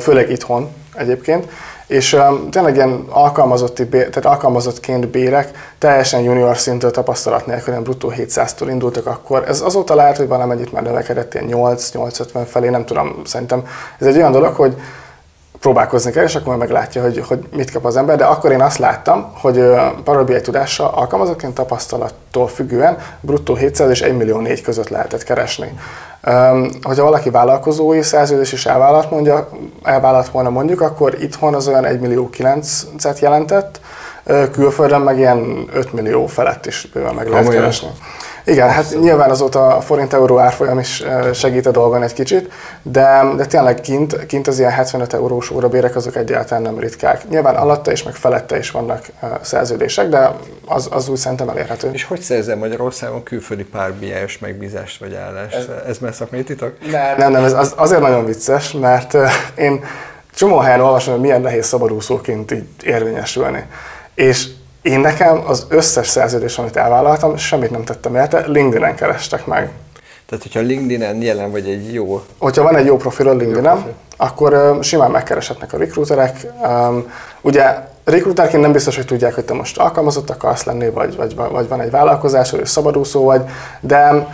[0.00, 1.48] főleg itthon egyébként,
[1.88, 8.12] és um, tényleg ilyen alkalmazotti, tehát alkalmazottként bérek teljesen junior szintől tapasztalat nélkül, ilyen bruttó
[8.16, 9.44] 700-tól indultak akkor.
[9.48, 13.66] Ez azóta lehet, hogy valamennyit már növekedett, ilyen 8-850 felé, nem tudom, szerintem
[13.98, 14.76] ez egy olyan dolog, hogy
[15.60, 18.16] próbálkozni kell, és akkor majd meglátja, hogy, hogy mit kap az ember.
[18.16, 19.64] De akkor én azt láttam, hogy
[20.04, 25.78] parabiai tudással alkalmazottként tapasztalattól függően bruttó 700 és 1 millió 4 között lehetett keresni.
[26.26, 29.48] Um, hogyha valaki vállalkozói szerződés is elvállalt, mondja,
[29.82, 33.80] elvállalt volna mondjuk, akkor itthon az olyan 1 millió 9-et jelentett,
[34.52, 37.88] külföldön meg ilyen 5 millió felett is bőven meg lehet keresni.
[38.48, 43.46] Igen, hát nyilván azóta a forint-euró árfolyam is segít a dolgon egy kicsit, de, de
[43.46, 47.28] tényleg kint, kint az ilyen 75 eurós órabérek azok egyáltalán nem ritkák.
[47.28, 49.06] Nyilván alatta is, meg felette is vannak
[49.40, 50.30] szerződések, de
[50.66, 51.90] az, az úgy szerintem elérhető.
[51.92, 55.56] És hogy szerzel Magyarországon külföldi párbiájos megbízást vagy állást?
[55.56, 56.72] Ez, ez már szakmai titok?
[56.90, 59.16] Nem, nem, nem ez az, azért nagyon vicces, mert
[59.54, 59.84] én
[60.34, 63.66] csomó helyen olvasom, hogy milyen nehéz szabadúszóként így érvényesülni.
[64.14, 64.48] És
[64.88, 69.70] én nekem az összes szerződés, amit elvállaltam, semmit nem tettem érte, LinkedIn-en kerestek meg.
[70.26, 72.22] Tehát, hogyha LinkedIn-en jelen vagy egy jó...
[72.38, 73.94] Hogyha van egy jó profil a LinkedIn-en, profil.
[74.16, 76.46] akkor uh, simán megkereshetnek a recruiterek.
[76.62, 77.74] Um, ugye
[78.04, 81.80] recruiterként nem biztos, hogy tudják, hogy te most alkalmazott akarsz lenni, vagy, vagy, vagy van
[81.80, 83.42] egy vállalkozás, vagy szabadúszó vagy,
[83.80, 84.26] de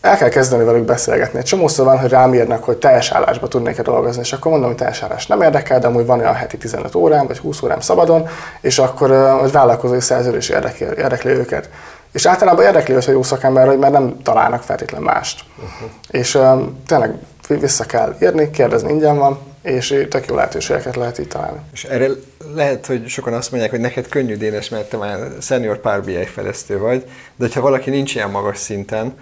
[0.00, 1.38] el kell kezdeni velük beszélgetni.
[1.38, 4.78] Egy csomószor van, hogy rám írnak, hogy teljes állásba tudnék-e dolgozni, és akkor mondom, hogy
[4.78, 8.28] teljes állás nem érdekel, de amúgy van olyan heti 15 órám, vagy 20 órám szabadon,
[8.60, 11.68] és akkor hogy vállalkozói szerződés érdekli, érdekli őket.
[12.12, 15.44] És általában érdekli őt, hogy jó szakember, hogy mert nem találnak feltétlenül mást.
[15.56, 15.90] Uh-huh.
[16.10, 17.14] És um, tényleg
[17.48, 21.58] vissza kell írni, kérdezni ingyen van, és tök jó lehetőségeket lehet itt találni.
[21.72, 22.08] És erre
[22.54, 26.24] lehet, hogy sokan azt mondják, hogy neked könnyű Dénes, mert te már senior Power BI
[26.24, 27.04] fejlesztő vagy,
[27.36, 29.14] de ha valaki nincs ilyen magas szinten,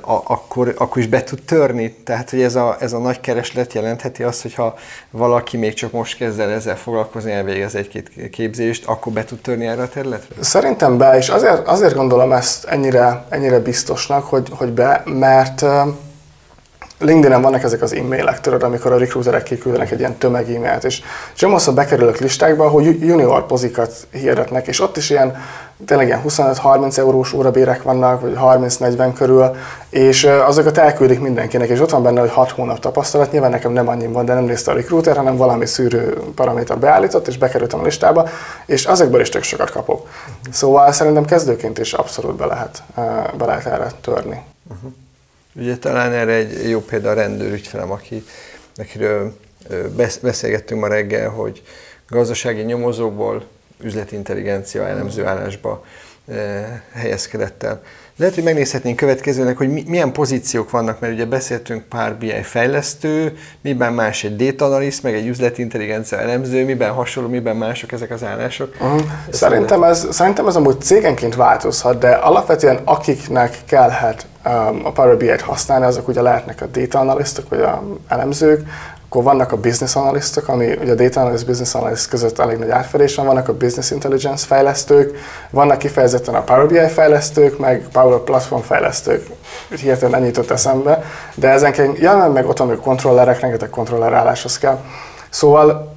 [0.00, 1.92] akkor, akkor is be tud törni.
[2.04, 4.74] Tehát, hogy ez a, ez a nagy kereslet jelentheti azt, hogyha
[5.10, 9.66] valaki még csak most kezd el ezzel foglalkozni, elvégez egy-két képzést, akkor be tud törni
[9.66, 10.42] erre a területre?
[10.42, 15.64] Szerintem be, és azért, azért gondolom ezt ennyire, ennyire biztosnak, hogy, hogy be, mert
[16.98, 21.02] LinkedIn-en vannak ezek az e-mailek, tudod, amikor a recruiterek kiküldenek egy ilyen tömeg e-mailt, és
[21.34, 25.36] csomószor bekerülök listákba, hogy junior pozikat hirdetnek, és ott is ilyen
[25.86, 29.56] tényleg ilyen 25-30 eurós órabérek vannak, vagy 30-40 körül,
[29.90, 33.88] és azokat elküldik mindenkinek, és ott van benne, hogy 6 hónap tapasztalat, nyilván nekem nem
[33.88, 37.82] annyi van, de nem nézte a recruiter, hanem valami szűrő paraméter beállított, és bekerültem a
[37.82, 38.28] listába,
[38.66, 40.08] és azokból is tök sokat kapok.
[40.50, 42.82] Szóval szerintem kezdőként is abszolút be lehet,
[43.38, 44.42] be lehet erre törni.
[44.70, 44.92] Uh-huh.
[45.56, 48.24] Ugye talán erre egy jó példa a rendőrügyfelem, aki,
[48.76, 49.36] akiről
[50.22, 51.62] beszélgettünk ma reggel, hogy
[52.08, 53.44] gazdasági nyomozókból
[53.82, 55.84] üzletintelligencia elemző állásba
[56.92, 57.82] helyezkedett el.
[58.18, 63.92] Lehet, hogy megnézhetnénk következőnek, hogy milyen pozíciók vannak, mert ugye beszéltünk pár BI fejlesztő, miben
[63.92, 68.74] más egy data analyst, meg egy üzletintelligencia elemző, miben hasonló, miben mások ezek az állások.
[68.80, 69.00] Uh-huh.
[69.30, 75.40] Szerintem, ez, szerintem ez amúgy cégenként változhat, de alapvetően akiknek kellhet um, a Power BI-t
[75.40, 78.68] használni, azok ugye lehetnek a data analistok, vagy a elemzők,
[79.08, 82.70] akkor vannak a business analistok, ami ugye a data analyst, business analyst között elég nagy
[82.70, 85.18] átfedés van, vannak a business intelligence fejlesztők,
[85.50, 89.26] vannak kifejezetten a Power BI fejlesztők, meg Power Platform fejlesztők.
[89.68, 94.58] Hirtelen ennyit jutott eszembe, de ezen jelen meg ott van a kontrollerek, rengeteg kontroller álláshoz
[94.58, 94.78] kell.
[95.30, 95.94] Szóval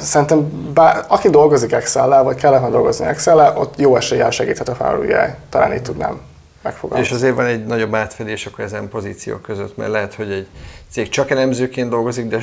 [0.00, 4.98] szerintem bár, aki dolgozik Excel-lel, vagy kellene dolgozni Excel-lel, ott jó eséllyel segíthet a Power
[4.98, 5.14] BI.
[5.48, 6.29] Talán így tudnám
[6.62, 7.14] megfogalmazni.
[7.14, 10.46] És azért van egy nagyobb átfedés akkor ezen pozíciók között, mert lehet, hogy egy
[10.90, 12.40] cég csak elemzőként dolgozik, de,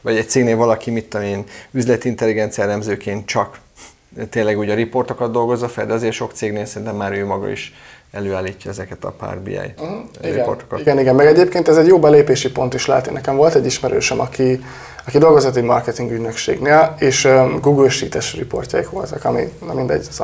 [0.00, 3.58] vagy egy cégnél valaki, mit tudom én, üzleti intelligencia elemzőként csak
[4.30, 7.74] tényleg ugye a riportokat dolgozza fel, de azért sok cégnél szerintem már ő maga is
[8.12, 9.98] előállítja ezeket a pár BI uh-huh.
[10.20, 10.80] riportokat.
[10.80, 13.12] Igen, igen, meg egyébként ez egy jó belépési pont is lehet.
[13.12, 14.64] Nekem volt egy ismerősöm, aki,
[15.06, 17.28] aki dolgozott egy marketing ügynökségnél, és
[17.60, 20.20] Google Sheet-es riportjaik voltak, ami na mindegy, az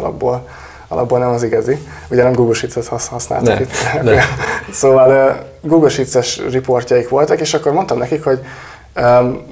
[0.93, 1.79] alapból nem az igazi.
[2.11, 4.03] Ugye nem Google Sheets-et használtak Ne, itt.
[4.03, 4.21] ne.
[4.81, 8.41] szóval Google Sheets-es riportjaik voltak, és akkor mondtam nekik, hogy,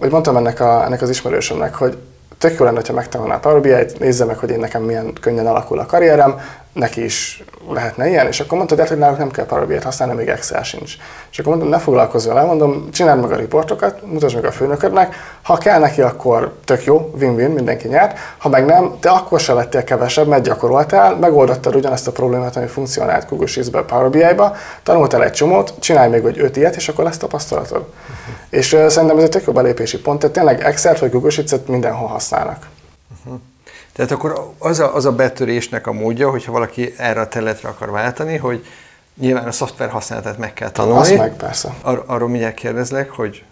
[0.01, 1.99] vagy mondtam ennek, a, ennek az ismerősömnek, hogy
[2.39, 5.47] tök jó lenne, ha megtanulná a Power BI-t, nézze meg, hogy én nekem milyen könnyen
[5.47, 6.41] alakul a karrierem,
[6.79, 10.63] neki is lehetne ilyen, és akkor mondtad, hogy náluk nem kell BI-t használni, még Excel
[10.63, 10.93] sincs.
[11.31, 15.15] És akkor mondom, ne foglalkozz vele, mondom, csináld meg a riportokat, mutasd meg a főnöködnek,
[15.43, 19.53] ha kell neki, akkor tök jó, win-win, mindenki nyert, ha meg nem, te akkor se
[19.53, 25.25] lettél kevesebb, mert gyakoroltál, megoldottad ugyanezt a problémát, ami funkcionált Google Sheets-be, Power BI-ba, tanultál
[25.25, 27.81] egy csomót, csinálj még egy öt ilyet, és akkor lesz tapasztalatod.
[27.81, 28.35] Uh-huh.
[28.51, 31.69] És uh, szerintem ez egy tök jó belépési pont, tehát tényleg Excel vagy Google Sheets-et
[31.69, 32.67] mindenhol használnak.
[33.25, 33.41] Uh-huh.
[33.99, 37.91] Tehát akkor az a, az a betörésnek a módja, hogyha valaki erre a területre akar
[37.91, 38.65] váltani, hogy
[39.21, 41.01] nyilván a szoftver használatát meg kell tanulni.
[41.01, 41.75] Azt meg, persze.
[41.83, 43.45] Ar- arról mindjárt kérdezlek, hogy,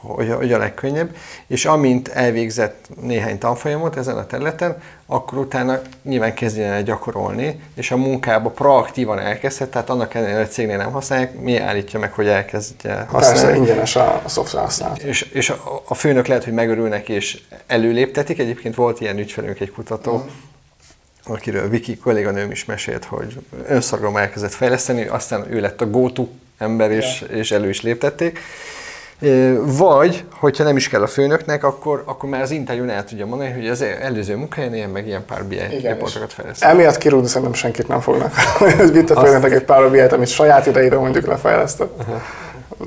[0.00, 1.16] hogy, hogy a legkönnyebb.
[1.46, 7.90] És amint elvégzett néhány tanfolyamot ezen a területen, akkor utána nyilván kezdjen el gyakorolni, és
[7.90, 12.28] a munkába proaktívan elkezdhet, tehát annak ellenére, hogy cégnél nem használják, mi állítja meg, hogy
[12.28, 13.40] elkezdje használni.
[13.40, 14.98] Persze, ingyenes a, a szoftver használat.
[14.98, 18.38] És, és a, a főnök lehet, hogy megörülnek és előléptetik.
[18.38, 20.47] Egyébként volt ilyen ügyfelünk, egy kutató, mm
[21.28, 26.26] akiről Viki kolléganőm is mesélt, hogy önszorgalom elkezdett fejleszteni, aztán ő lett a go-to
[26.58, 28.38] ember, és, és elő is léptették.
[29.62, 33.50] Vagy, hogyha nem is kell a főnöknek, akkor, akkor már az interjún el tudja mondani,
[33.50, 36.72] hogy az előző munkáján ilyen meg ilyen pár BI riportokat fejleszteni.
[36.72, 40.66] Emiatt kirúgni szerintem senkit nem fognak, hogy vitt a főnöknek egy pár BI-t, amit saját
[40.66, 41.98] idejére mondjuk lefejlesztett.
[41.98, 42.22] Uh-huh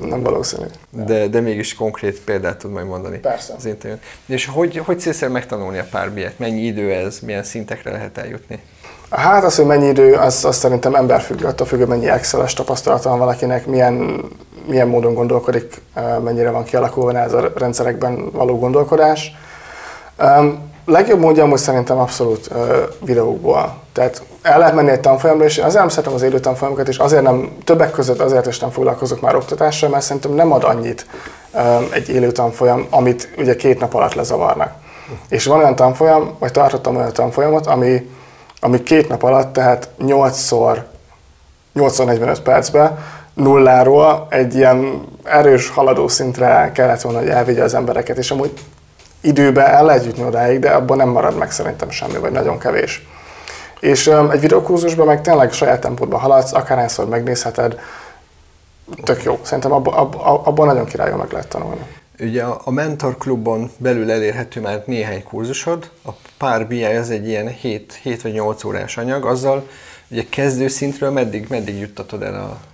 [0.00, 0.64] nem valószínű.
[0.90, 3.54] De, de mégis konkrét példát tud majd mondani Persze.
[3.56, 4.00] az interjún.
[4.26, 6.38] És hogy, hogy célszerű megtanulni a párbiet?
[6.38, 7.18] Mennyi idő ez?
[7.20, 8.62] Milyen szintekre lehet eljutni?
[9.10, 13.18] Hát az, hogy mennyi idő, az, az szerintem emberfüggő, attól függő, mennyi Excel-es tapasztalata van
[13.18, 14.24] valakinek, milyen,
[14.66, 15.80] milyen módon gondolkodik,
[16.24, 19.36] mennyire van kialakulva ez a rendszerekben való gondolkodás.
[20.18, 23.74] Um, legjobb módja most szerintem abszolút uh, videókból.
[23.92, 26.98] Tehát el lehet menni egy tanfolyamra, és én azért nem szeretem az élő tanfolyamokat, és
[26.98, 31.06] azért nem, többek között azért is nem foglalkozok már oktatással, mert szerintem nem ad annyit
[31.52, 34.72] um, egy élő tanfolyam, amit ugye két nap alatt lezavarnak.
[35.28, 38.10] És van olyan tanfolyam, vagy tartottam olyan tanfolyamot, ami,
[38.60, 40.78] ami két nap alatt, tehát 8-szor,
[41.74, 42.98] 8-45 percben
[43.34, 48.52] nulláról egy ilyen erős haladó szintre kellett volna, hogy elvigye az embereket, és amúgy
[49.22, 53.06] időben el lehet jutni odáig, de abban nem marad meg szerintem semmi, vagy nagyon kevés.
[53.80, 57.80] És um, egy videókurzusban meg tényleg saját tempódban haladsz, akárhányszor megnézheted,
[59.02, 59.38] tök jó.
[59.42, 61.86] Szerintem abban abba, abba nagyon királyom meg lehet tanulni.
[62.20, 67.48] Ugye a Mentor Klubon belül elérhető már néhány kurzusod, a pár BI az egy ilyen
[67.48, 69.68] 7, 7 vagy 8 órás anyag, azzal
[70.08, 72.71] ugye kezdő szintről meddig, meddig juttatod el a,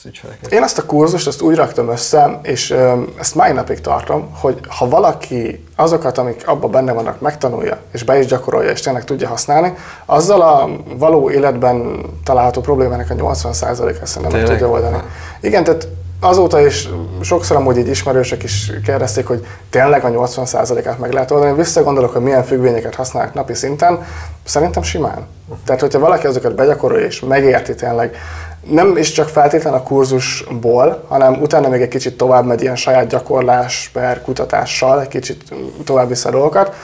[0.00, 0.52] az ügyfeleket?
[0.52, 2.74] Én azt a kurzust azt úgy raktam össze, és
[3.18, 8.18] ezt mai napig tartom, hogy ha valaki azokat, amik abban benne vannak, megtanulja, és be
[8.18, 14.40] is gyakorolja, és tényleg tudja használni, azzal a való életben található problémának a 80%-a szerintem
[14.40, 14.96] meg tudja oldani.
[15.40, 15.88] Igen, tehát
[16.20, 16.88] azóta is
[17.20, 21.56] sokszor amúgy így ismerősök is kérdezték, hogy tényleg a 80%-át meg lehet oldani.
[21.56, 24.04] Visszagondolok, hogy milyen függvényeket használnak napi szinten,
[24.44, 25.26] szerintem simán.
[25.64, 28.16] Tehát, hogyha valaki azokat begyakorolja és megérti tényleg,
[28.60, 33.06] nem is csak feltétlen a kurzusból, hanem utána még egy kicsit tovább megy ilyen saját
[33.06, 36.74] gyakorlás per kutatással, egy kicsit tovább vissza a dolgokat,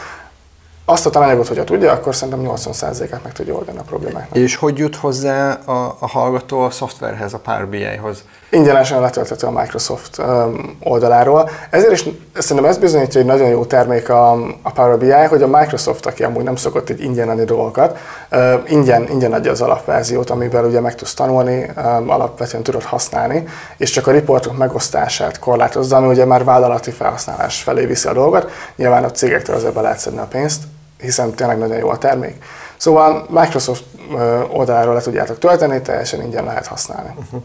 [0.89, 4.39] azt a tananyagot, hogyha tudja, akkor szerintem 80%-át meg tudja oldani a problémáknak.
[4.39, 8.25] És hogy jut hozzá a, a hallgató a szoftverhez, a Power BI-hoz?
[8.51, 10.23] Ingyenesen letölthető a Microsoft
[10.83, 11.51] oldaláról.
[11.71, 12.05] Ezért is
[12.35, 14.33] szerintem ez bizonyítja, hogy nagyon jó termék a,
[14.63, 17.99] a Power BI, hogy a Microsoft, aki amúgy nem szokott így ingyen adni dolgokat,
[18.67, 21.71] ingyen, ingyen adja az alapverziót, amiben ugye meg tudsz tanulni,
[22.07, 27.85] alapvetően tudod használni, és csak a riportok megosztását korlátozza, ami ugye már vállalati felhasználás felé
[27.85, 28.51] viszi a dolgot.
[28.77, 30.63] Nyilván a cégektől azért be lehet szedni a pénzt,
[31.01, 32.45] hiszen tényleg nagyon jó a termék.
[32.77, 33.85] Szóval Microsoft
[34.53, 37.11] oldaláról le tudjátok tölteni, teljesen ingyen lehet használni.
[37.19, 37.43] Uh-huh.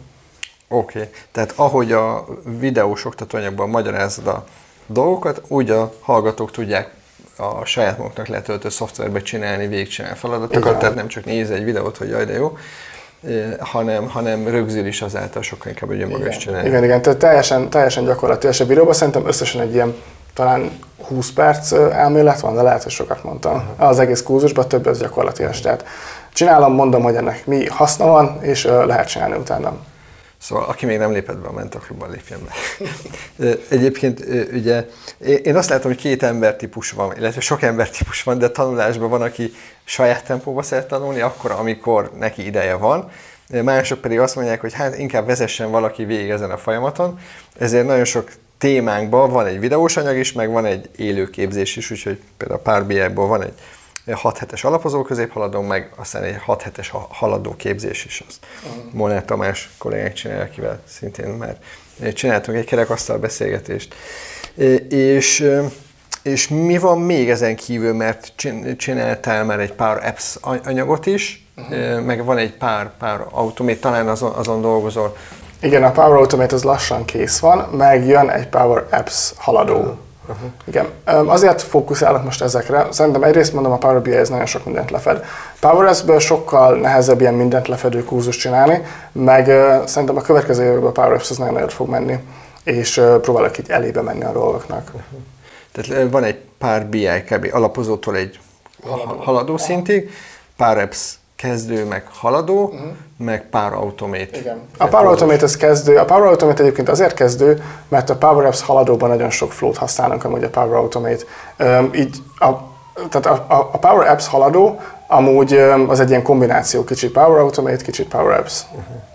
[0.72, 1.12] Oké, okay.
[1.32, 2.26] tehát ahogy a
[2.60, 4.44] videós oktatóanyagban magyarázod a
[4.86, 6.94] dolgokat, úgy a hallgatók tudják
[7.38, 10.80] a saját maguknak letöltő szoftverbe csinálni, végigcsinálni feladatokat, Igen.
[10.80, 12.58] tehát nem csak néz egy videót, hogy jaj, de jó,
[13.60, 16.68] hanem, hanem rögzül is azáltal sokkal inkább, hogy önmaga is csinálja.
[16.68, 18.54] Igen, igen, tehát teljesen, teljesen gyakorlatilag.
[18.54, 19.96] És a videóban szerintem összesen egy ilyen
[20.34, 23.56] talán 20 perc elmélet van, de lehet, hogy sokat mondtam.
[23.56, 23.88] Uh-huh.
[23.88, 25.56] Az egész kurzusban több az gyakorlatilag.
[25.56, 25.86] Tehát
[26.34, 29.78] csinálom, mondom, hogy ennek mi haszna van, és lehet csinálni utána.
[30.42, 33.58] Szóval aki még nem lépett be a mentorklubban, lépjen be.
[33.70, 34.86] Egyébként ugye
[35.44, 39.54] én azt látom, hogy két embertípus van, illetve sok embertípus van, de tanulásban van, aki
[39.84, 43.12] saját tempóba szeret tanulni, akkor, amikor neki ideje van,
[43.64, 47.20] mások pedig azt mondják, hogy hát inkább vezessen valaki végig ezen a folyamaton,
[47.58, 51.92] ezért nagyon sok témánkban van egy videós anyag is, meg van egy élő képzés is,
[51.92, 53.54] úgyhogy például a Power van egy
[54.12, 58.24] 6 hetes alapozó középhaladó, meg aztán egy 6 hetes haladó képzés is.
[58.28, 58.94] Az uh-huh.
[58.94, 61.58] Molnár Tamás kollégák csinál, akivel szintén már
[62.14, 63.96] csináltunk egy kerekasztal beszélgetést.
[64.90, 65.52] És,
[66.24, 68.34] és mi van még ezen kívül, mert
[68.78, 72.02] csináltál már egy pár apps anyagot is, uh-huh.
[72.02, 75.18] meg van egy pár, pár automét, talán azon, azon dolgozol.
[75.62, 79.76] Igen, a Power Automate az lassan kész van, meg jön egy Power Apps haladó.
[79.76, 79.98] Uh-huh.
[80.32, 80.50] Uh-huh.
[80.66, 80.88] Igen.
[81.28, 82.88] Azért fókuszálok most ezekre.
[82.92, 85.24] Szerintem egyrészt mondom, a Power BI ez nagyon sok mindent lefed.
[85.60, 89.46] Power Apps-ből sokkal nehezebb ilyen mindent lefedő kurzus csinálni, meg
[89.86, 92.20] szerintem a következő években a Power Apps az nagyon nagyot fog menni,
[92.64, 94.92] és próbálok így elébe menni a dolgoknak.
[94.94, 95.20] Uh-huh.
[95.72, 97.48] Tehát van egy pár BI kb.
[97.52, 98.40] alapozótól egy
[98.84, 100.10] haladó, haladó szintig,
[100.58, 102.90] Power Apps kezdő, meg haladó, uh-huh.
[103.18, 104.38] meg Power Automate.
[104.38, 104.62] Igen.
[104.78, 105.98] A Power Automate az kezdő.
[105.98, 110.24] A Power Automate egyébként azért kezdő, mert a Power Apps haladóban nagyon sok flow-t használnak
[110.24, 111.24] amúgy a Power Automate.
[111.60, 112.48] Um, így a,
[113.10, 117.40] tehát a, a, a Power Apps haladó amúgy um, az egy ilyen kombináció, kicsit Power
[117.40, 118.62] Automate, kicsit Power Apps.
[118.72, 119.11] Uh-huh.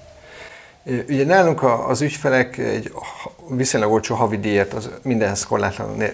[1.08, 2.92] Ugye nálunk az ügyfelek egy
[3.48, 6.04] viszonylag olcsó havidíjat az mindenhez korlátlanul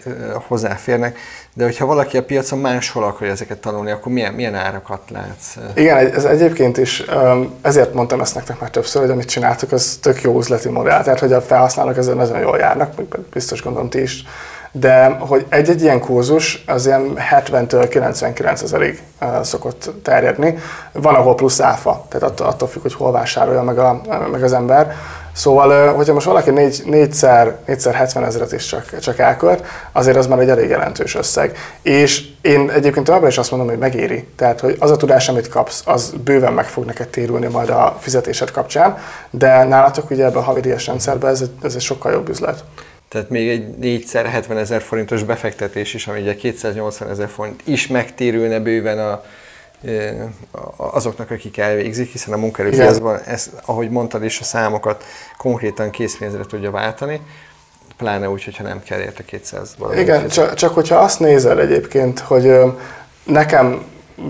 [0.46, 1.18] hozzáférnek,
[1.54, 5.56] de hogyha valaki a piacon máshol akarja ezeket tanulni, akkor milyen, milyen árakat látsz?
[5.74, 7.04] Igen, ez egyébként is,
[7.60, 11.20] ezért mondtam ezt nektek már többször, hogy amit csináltuk, az tök jó üzleti modell, tehát
[11.20, 12.94] hogy a felhasználók ezen nagyon jól járnak,
[13.32, 14.24] biztos gondolom ti is
[14.72, 19.02] de hogy egy-egy ilyen kurzus az ilyen 70-től 99 ezerig
[19.42, 20.58] szokott terjedni.
[20.92, 24.52] Van, ahol plusz áfa, tehát attól, attól függ, hogy hol vásárolja meg, a, meg az
[24.52, 24.94] ember.
[25.34, 30.26] Szóval, hogyha most valaki 4, 4-szer, 4 70 ezeret is csak, csak elkölt, azért az
[30.26, 31.56] már egy elég jelentős összeg.
[31.82, 34.28] És én egyébként továbbra is azt mondom, hogy megéri.
[34.36, 37.96] Tehát, hogy az a tudás, amit kapsz, az bőven meg fog neked térülni majd a
[38.00, 38.98] fizetésed kapcsán,
[39.30, 42.64] de nálatok ugye ebben a havidíjas rendszerben ez ez egy sokkal jobb üzlet.
[43.12, 47.86] Tehát még egy 4 70 ezer forintos befektetés is, ami ugye 280 ezer forint is
[47.86, 49.24] megtérülne bőven a,
[50.76, 55.04] azoknak, akik elvégzik, hiszen a munkaerőpiacban, ezt, ahogy mondtad is, a számokat
[55.36, 57.20] konkrétan készpénzre tudja váltani,
[57.96, 62.52] pláne úgy, hogyha nem kell érte 200 Igen, csak, csak hogyha azt nézel egyébként, hogy
[63.24, 63.82] nekem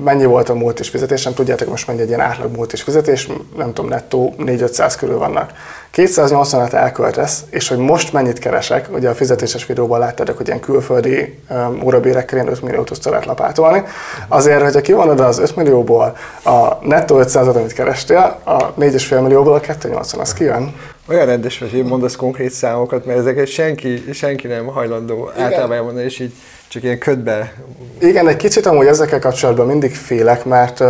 [0.04, 3.28] mennyi volt a múlt is fizetésem, tudjátok most mennyi egy ilyen átlag múlt is fizetés,
[3.56, 5.52] nem tudom, nettó 4-500 körül vannak.
[5.94, 11.38] 280-at elköltesz, és hogy most mennyit keresek, ugye a fizetéses videóban láttad, hogy ilyen külföldi
[11.50, 13.82] um, órabérekkel ilyen 5 milliót tudsz lehet lapátolni.
[14.28, 19.60] Azért, hogyha kivonod az 5 millióból a nettó 500-at, amit kerestél, a 4,5 millióból a
[19.60, 20.74] 280 az kijön.
[21.08, 25.44] Olyan rendes, hogy én mondasz konkrét számokat, mert ezeket senki, senki nem hajlandó Igen.
[25.44, 26.32] általában elmondani, és így
[26.72, 27.52] csak ilyen ködbe.
[27.98, 30.82] Igen, egy kicsit amúgy ezekkel kapcsolatban mindig félek, mert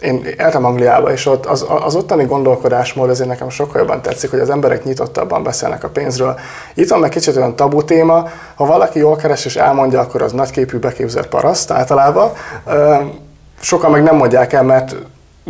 [0.00, 4.38] én éltem Angliába, és ott az, az ottani gondolkodásmód azért nekem sokkal jobban tetszik, hogy
[4.38, 6.38] az emberek nyitottabban beszélnek a pénzről.
[6.74, 10.32] Itt van meg kicsit olyan tabu téma, ha valaki jól keres és elmondja, akkor az
[10.32, 12.32] nagyképű beképzett paraszt általában.
[13.60, 14.96] Sokan meg nem mondják el, mert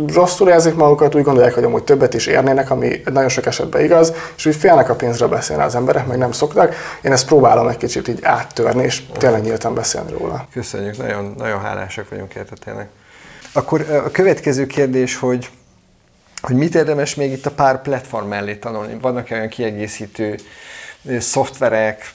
[0.05, 4.13] rosszul érzik magukat, úgy gondolják, hogy amúgy többet is érnének, ami nagyon sok esetben igaz,
[4.35, 6.75] és úgy félnek a pénzre beszélni az emberek, meg nem szoktak.
[7.01, 10.47] Én ezt próbálom egy kicsit így áttörni, és tényleg nyíltan beszélni róla.
[10.51, 12.87] Köszönjük, nagyon, nagyon hálásak vagyunk érte tényleg.
[13.51, 15.49] Akkor a következő kérdés, hogy,
[16.41, 18.97] hogy mit érdemes még itt a pár platform mellé tanulni?
[19.01, 20.35] Vannak olyan kiegészítő
[21.19, 22.13] szoftverek,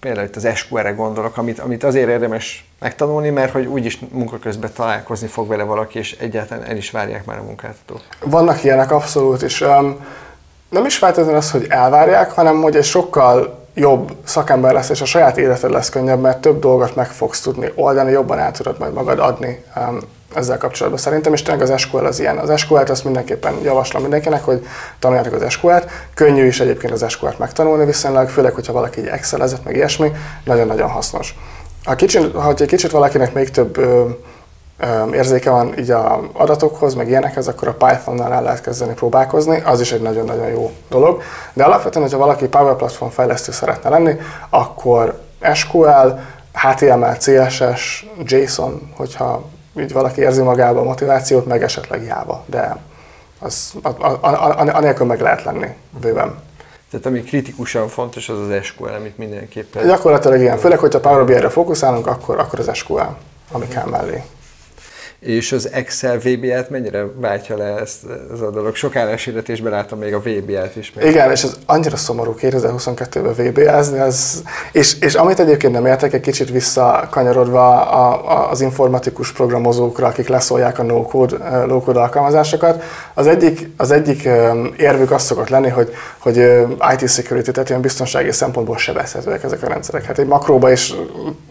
[0.00, 4.70] például itt az SQR-re gondolok, amit, amit azért érdemes megtanulni, mert hogy úgyis munka közben
[4.74, 8.00] találkozni fog vele valaki, és egyáltalán el is várják már a munkáltatók.
[8.24, 10.06] Vannak ilyenek abszolút, és um,
[10.68, 15.04] nem is feltétlenül az, hogy elvárják, hanem hogy egy sokkal jobb szakember lesz, és a
[15.04, 18.92] saját életed lesz könnyebb, mert több dolgot meg fogsz tudni oldani, jobban át tudod majd
[18.92, 19.98] magad adni um,
[20.34, 22.38] ezzel kapcsolatban szerintem, és tényleg az SQL az ilyen.
[22.38, 24.66] Az SQL-t azt mindenképpen javaslom mindenkinek, hogy
[24.98, 25.90] tanuljátok az SQL-t.
[26.14, 30.12] Könnyű is egyébként az SQL-t megtanulni viszonylag, főleg, hogyha valaki egy Excel-ezett, meg ilyesmi,
[30.44, 31.34] nagyon-nagyon hasznos.
[31.86, 34.08] Ha, kicsit, ha egy kicsit valakinek még több ö,
[34.78, 39.62] ö, érzéke van így a adatokhoz, meg ilyenekhez, akkor a Python-nal el lehet kezdeni próbálkozni,
[39.64, 41.22] az is egy nagyon-nagyon jó dolog.
[41.52, 44.16] De alapvetően, hogyha valaki Power Platform fejlesztő szeretne lenni,
[44.50, 45.20] akkor
[45.54, 46.08] SQL,
[46.52, 49.44] HTML, CSS, JSON, hogyha
[49.78, 52.76] így valaki érzi magába a motivációt, meg esetleg Java, de
[53.38, 53.72] az,
[54.56, 55.68] anélkül meg lehet lenni
[56.00, 56.45] bőven.
[56.90, 59.86] Tehát ami kritikusan fontos, az az SQL, amit mindenképpen...
[59.86, 63.00] Gyakorlatilag igen, főleg, hogyha Power BI-re fókuszálunk, akkor, akkor az SQL,
[63.52, 64.22] ami kell mellé.
[65.20, 68.74] És az Excel VBA-t mennyire váltja le ezt, ez a dolog?
[68.74, 70.92] Sok álláshirdetésben láttam még a VBA-t is.
[70.92, 71.06] Még.
[71.06, 76.20] Igen, és ez annyira szomorú 2022-ben VBA-zni, ez, és, és amit egyébként nem értek, egy
[76.20, 82.82] kicsit visszakanyarodva a, a, az informatikus programozókra, akik leszólják a no-code, low-code alkalmazásokat,
[83.14, 84.28] az egyik, az egyik
[84.76, 86.36] érvük az szokott lenni, hogy, hogy
[86.92, 90.04] IT security, tehát ilyen biztonsági szempontból sebezhetőek ezek a rendszerek.
[90.04, 90.94] Hát egy makróba is,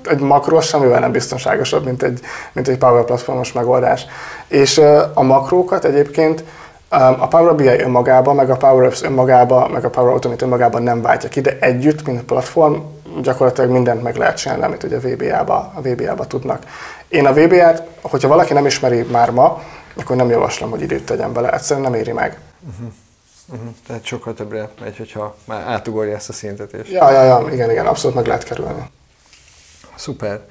[0.04, 2.20] egy makró semmivel nem biztonságosabb, mint egy,
[2.54, 4.06] mint egy Power Platformos megoldás.
[4.48, 4.78] És
[5.14, 6.44] a makrókat egyébként
[6.90, 11.02] a Power BI önmagában, meg a Power Apps önmagában, meg a Power Automate önmagában nem
[11.02, 12.76] váltja ki, de együtt, mint platform,
[13.22, 16.64] gyakorlatilag mindent meg lehet csinálni, amit ugye a VBA-ba, a VBA-ba tudnak.
[17.08, 19.62] Én a VBA-t, hogyha valaki nem ismeri már ma,
[19.96, 22.40] akkor nem javaslom, hogy időt tegyen bele, egyszerűen nem éri meg.
[22.70, 22.94] Uh-huh.
[23.54, 23.70] Uh-huh.
[23.88, 26.74] Tehát sokkal többre megy, hogyha már átugorja ezt a szintet.
[26.74, 26.90] És...
[26.90, 28.90] Ja, ja, ja, igen, igen, abszolút meg lehet kerülni.
[29.96, 30.42] Szuper.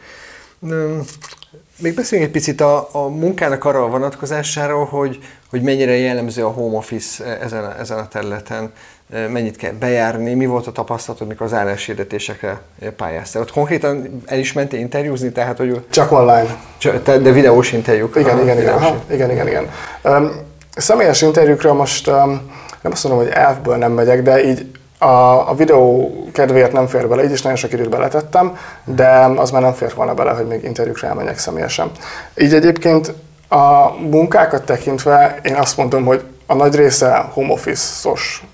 [1.79, 5.19] Még beszéljünk egy picit a, a munkának arra a vonatkozásáról, hogy,
[5.51, 8.73] hogy mennyire jellemző a home office ezen a, ezen a területen,
[9.09, 12.61] mennyit kell bejárni, mi volt a tapasztalatod, mikor az álláshirdetésekre
[12.97, 13.43] pályáztál.
[13.43, 15.85] Ott konkrétan el is mentél interjúzni, tehát hogy...
[15.91, 16.57] Csak online.
[17.05, 18.17] de videós interjúk.
[18.17, 19.71] Igen, igen, igen, aha, igen, igen, igen.
[20.03, 20.31] Um,
[20.77, 22.51] személyes interjúkra most um,
[22.83, 24.67] nem azt mondom, hogy elfből nem megyek, de így
[25.05, 29.51] a, a videó kedvéért nem fér bele, így is nagyon sok időt beletettem, de az
[29.51, 31.91] már nem fér volna bele, hogy még interjúkra elmenjek személyesen.
[32.37, 33.13] Így egyébként
[33.49, 38.45] a munkákat tekintve én azt mondom, hogy a nagy része home office-os,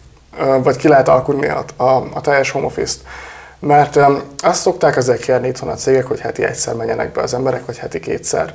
[0.63, 3.01] vagy ki lehet alkudni a, a, a teljes home office-t.
[3.59, 7.35] Mert um, azt szokták ezek kérni itthon a cégek, hogy heti egyszer menjenek be az
[7.35, 8.55] emberek, vagy heti kétszer.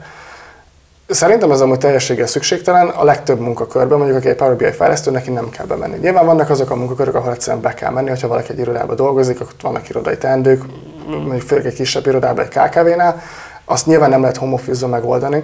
[1.07, 5.31] Szerintem ez amúgy teljességgel szükségtelen, a legtöbb munkakörben, mondjuk aki egy Power BI fejlesztő, neki
[5.31, 5.97] nem kell bemenni.
[5.97, 9.41] Nyilván vannak azok a munkakörök, ahol egyszerűen be kell menni, hogyha valaki egy irodában dolgozik,
[9.41, 10.63] akkor vannak irodai teendők,
[11.07, 13.21] mondjuk főleg egy kisebb irodában, egy KKV-nál,
[13.65, 14.57] azt nyilván nem lehet home
[14.89, 15.43] megoldani,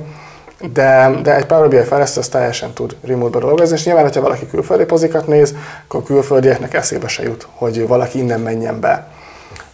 [0.73, 4.47] de, de egy Power BI fejlesztő az teljesen tud remote-ba dolgozni, és nyilván, hogyha valaki
[4.47, 5.55] külföldi pozikat néz,
[5.87, 9.07] akkor külföldieknek eszébe se jut, hogy valaki innen menjen be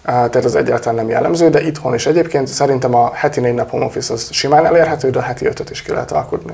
[0.07, 3.85] tehát az egyáltalán nem jellemző, de itthon is egyébként szerintem a heti négy nap home
[3.85, 6.53] office az simán elérhető, de a heti ötöt is ki lehet alkudni.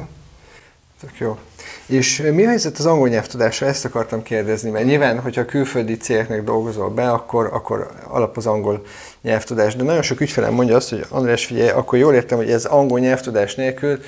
[1.01, 1.38] Tök jó.
[1.86, 3.68] És mi a helyzet az angol nyelvtudással?
[3.68, 8.86] Ezt akartam kérdezni, mert nyilván, hogyha külföldi cégeknek dolgozol be, akkor, akkor alap az angol
[9.22, 9.76] nyelvtudás.
[9.76, 12.99] De nagyon sok ügyfelem mondja azt, hogy András, figyelj, akkor jól értem, hogy ez angol
[12.99, 13.99] nyelvtudás nélkül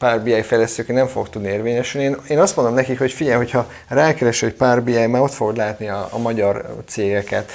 [0.00, 2.06] pár BI fejlesztők nem fog tudni érvényesülni.
[2.06, 5.56] Én, én azt mondom nekik, hogy figyelj, hogyha rákeres, hogy pár BI, már ott fogod
[5.56, 7.52] látni a, a magyar cégeket,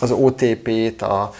[0.00, 1.32] az OTP-t, a,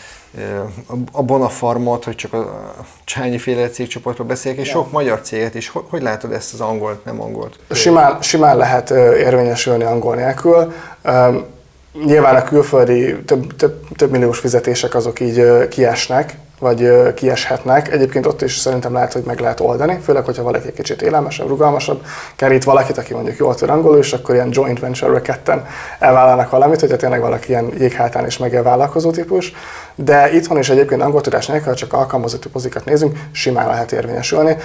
[1.12, 5.68] a Bonafarmot, hogy csak a Csányi féle cégcsoportról beszélek, és sok magyar céget is.
[5.68, 7.58] Hogy, hogy látod ezt az angolt, nem angolt?
[7.70, 10.72] Simán, simán lehet érvényesülni angol nélkül.
[12.04, 17.92] Nyilván a külföldi több, több, több milliós fizetések azok így kiesnek, vagy kieshetnek.
[17.92, 21.48] Egyébként ott is szerintem lehet, hogy meg lehet oldani, főleg, hogyha valaki egy kicsit élelmesebb,
[21.48, 22.02] rugalmasabb,
[22.36, 25.66] kerít valakit, aki mondjuk jól tud angolul, és akkor ilyen joint venture ketten
[25.98, 29.52] elvállalnak valamit, hogyha tényleg valaki ilyen jéghátán is megél vállalkozó típus.
[29.94, 34.56] De itthon is egyébként angol tudás nélkül, csak alkalmazott pozikat nézünk, simán lehet érvényesülni.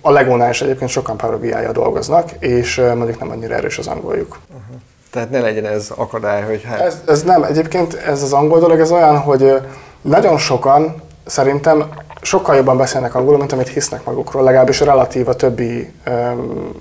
[0.00, 4.38] A Legónál is egyébként sokan Power dolgoznak, és mondjuk nem annyira erős az angoljuk.
[4.48, 4.80] Uh-huh.
[5.10, 6.80] Tehát ne legyen ez akadály, hogy hát...
[6.80, 9.60] Ez, ez nem, egyébként ez az angol dolog, ez olyan, hogy
[10.04, 11.84] nagyon sokan szerintem
[12.22, 15.92] sokkal jobban beszélnek angolul, mint amit hisznek magukról, legalábbis relatív a többi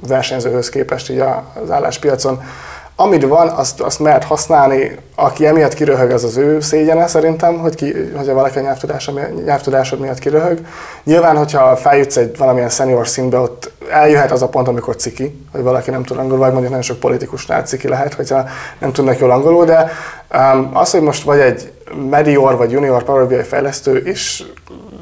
[0.07, 1.19] versenyzőhöz képest így
[1.63, 2.41] az álláspiacon.
[2.95, 7.75] Amit van, azt, azt mehet használni, aki emiatt kiröhög, az az ő szégyene szerintem, hogy
[7.75, 9.11] ki, hogyha valaki a nyelvtudása,
[9.45, 10.59] nyelvtudásod miatt kiröhög.
[11.03, 15.61] Nyilván, hogyha feljutsz egy valamilyen senior színbe, ott eljöhet az a pont, amikor ciki, hogy
[15.61, 18.45] valaki nem tud angolul, vagy mondjuk nagyon sok politikusnál ciki lehet, hogyha
[18.79, 19.91] nem tudnak jól angolul, de
[20.33, 21.72] um, az, hogy most vagy egy
[22.09, 24.43] medior vagy junior Power fejlesztő, és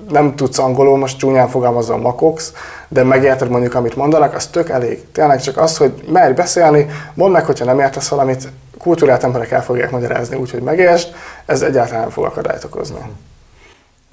[0.09, 2.53] nem tudsz angolul, most csúnyán fogalmazom makox,
[2.87, 5.11] de megérted mondjuk, amit mondanak, az tök elég.
[5.11, 9.63] Tényleg csak az, hogy merj beszélni, mondd meg, hogyha nem értesz valamit, kultúrát emberek el
[9.63, 11.07] fogják magyarázni úgy, hogy megértsd,
[11.45, 12.99] ez egyáltalán nem fog akadályt okozni.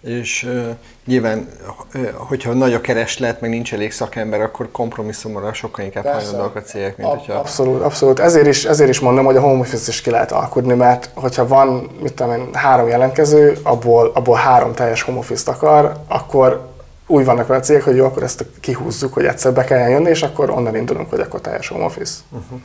[0.03, 0.69] És uh,
[1.07, 1.49] nyilván,
[1.95, 6.63] uh, hogyha nagy a kereslet, meg nincs elég szakember, akkor kompromisszumra sokkal inkább hajlandóak a
[6.63, 7.33] cégek, mint hogyha...
[7.33, 8.19] Abszolút, abszolút.
[8.19, 11.47] Ezért is, ezért is mondom, hogy a home office is ki lehet alkudni, mert hogyha
[11.47, 16.69] van, mit tudom én, három jelentkező, abból, abból három teljes home office akar, akkor
[17.07, 20.23] úgy vannak a cégek, hogy jó, akkor ezt kihúzzuk, hogy egyszer be kelljen jönni, és
[20.23, 22.15] akkor onnan indulunk, hogy akkor teljes home office.
[22.31, 22.61] Uh-huh.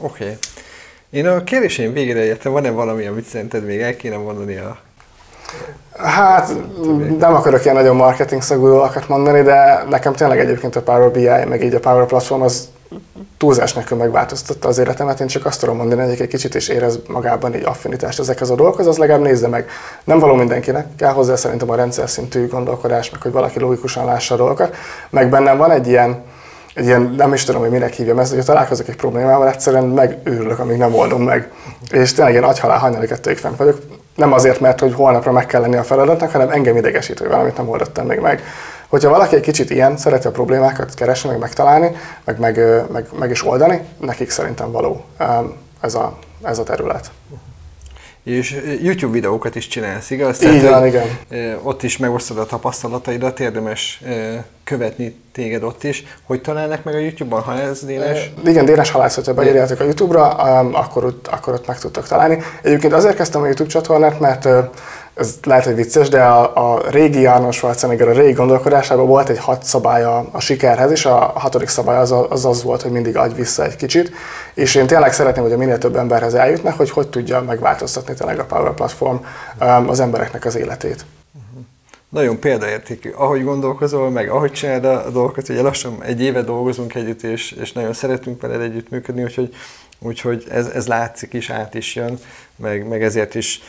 [0.00, 0.24] Oké.
[0.24, 0.36] Okay.
[1.10, 4.78] Én a kérdéseim végére értem, van-e valami, amit szerinted még el kéne mondani a
[5.96, 6.52] Hát
[7.18, 11.28] nem akarok ilyen nagyon marketing szagú dolgokat mondani, de nekem tényleg egyébként a Power BI,
[11.48, 12.68] meg így a Power Platform az
[13.36, 16.98] túlzás nélkül megváltoztatta az életemet, én csak azt tudom mondani, hogy egy kicsit is érez
[17.08, 19.68] magában így affinitást ezekhez a dolgokhoz, az legalább nézze meg.
[20.04, 24.34] Nem való mindenkinek, kell hozzá szerintem a rendszer szintű gondolkodás, meg hogy valaki logikusan lássa
[24.34, 24.76] a dolgokat,
[25.10, 26.22] meg bennem van egy ilyen,
[26.74, 30.58] egy ilyen, nem is tudom, hogy minek hívjam ezt, hogy találkozok egy problémával, egyszerűen megőrülök,
[30.58, 31.50] amíg nem oldom meg.
[31.90, 33.78] És tényleg ilyen agyhalál hajnali kettőig fent vagyok.
[34.16, 37.56] Nem azért, mert hogy holnapra meg kell lenni a feladatnak, hanem engem idegesít, hogy valamit
[37.56, 38.42] nem oldottam még meg.
[38.88, 43.30] Hogyha valaki egy kicsit ilyen, szereti a problémákat keresni, meg megtalálni, meg, meg, meg, meg
[43.30, 45.04] is oldani, nekik szerintem való
[45.80, 47.10] ez a, ez a terület.
[48.26, 50.42] És YouTube videókat is csinálsz, igaz?
[50.42, 51.06] Így Tehát, van, igen.
[51.62, 54.02] Ott is megosztod a tapasztalataidat, érdemes
[54.64, 56.04] követni téged ott is.
[56.22, 58.30] Hogy találnak meg a YouTube-on, ha ez Dénes?
[58.44, 60.28] Igen, Dénes halász, hogyha beírjátok a YouTube-ra,
[60.72, 62.42] akkor ott, akkor ott meg tudtok találni.
[62.62, 64.48] Egyébként azért kezdtem a YouTube csatornát, mert
[65.16, 69.38] ez lehet, hogy vicces, de a, a régi Arnold Schwarzenegger, a régi gondolkodásában volt egy
[69.38, 73.34] hat szabálya a sikerhez, és a hatodik szabály az, az az volt, hogy mindig adj
[73.34, 74.12] vissza egy kicsit.
[74.54, 78.38] És én tényleg szeretném, hogy a minél több emberhez eljutnak, hogy hogy tudja megváltoztatni tényleg
[78.38, 79.16] a Power Platform
[79.60, 81.04] um, az embereknek az életét.
[81.34, 81.64] Uh-huh.
[82.08, 87.22] Nagyon példaértékű, ahogy gondolkozol, meg ahogy csinálod a dolgokat, ugye lassan egy éve dolgozunk együtt,
[87.22, 89.54] és, és nagyon szeretünk veled együttműködni, úgyhogy
[89.98, 92.18] Úgyhogy ez, ez látszik is, át is jön,
[92.56, 93.62] meg, meg ezért is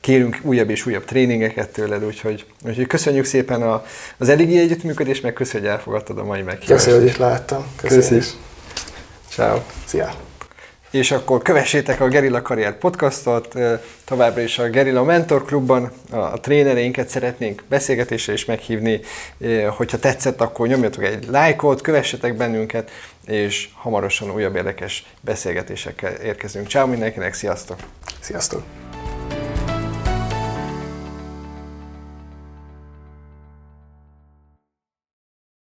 [0.00, 3.84] kérünk újabb és újabb tréningeket tőled, úgyhogy, úgyhogy köszönjük szépen a,
[4.18, 6.84] az eddigi együttműködést, meg köszönjük, hogy elfogadtad a mai meghívást.
[6.84, 7.66] Köszönjük, hogy itt láttam.
[7.76, 8.24] Köszönjük.
[9.28, 9.58] Ciao.
[9.86, 10.14] Szia.
[10.90, 13.54] És akkor kövessétek a Gerilla Karrier podcastot,
[14.04, 19.00] továbbra is a Gerilla Mentor Klubban a trénereinket szeretnénk beszélgetésre is meghívni.
[19.76, 22.90] Hogyha tetszett, akkor nyomjatok egy lájkot, kövessetek bennünket,
[23.30, 26.68] és hamarosan újabb érdekes beszélgetésekkel érkezünk.
[26.68, 27.78] Ciao mindenkinek, sziasztok!
[28.20, 28.79] Sziasztok!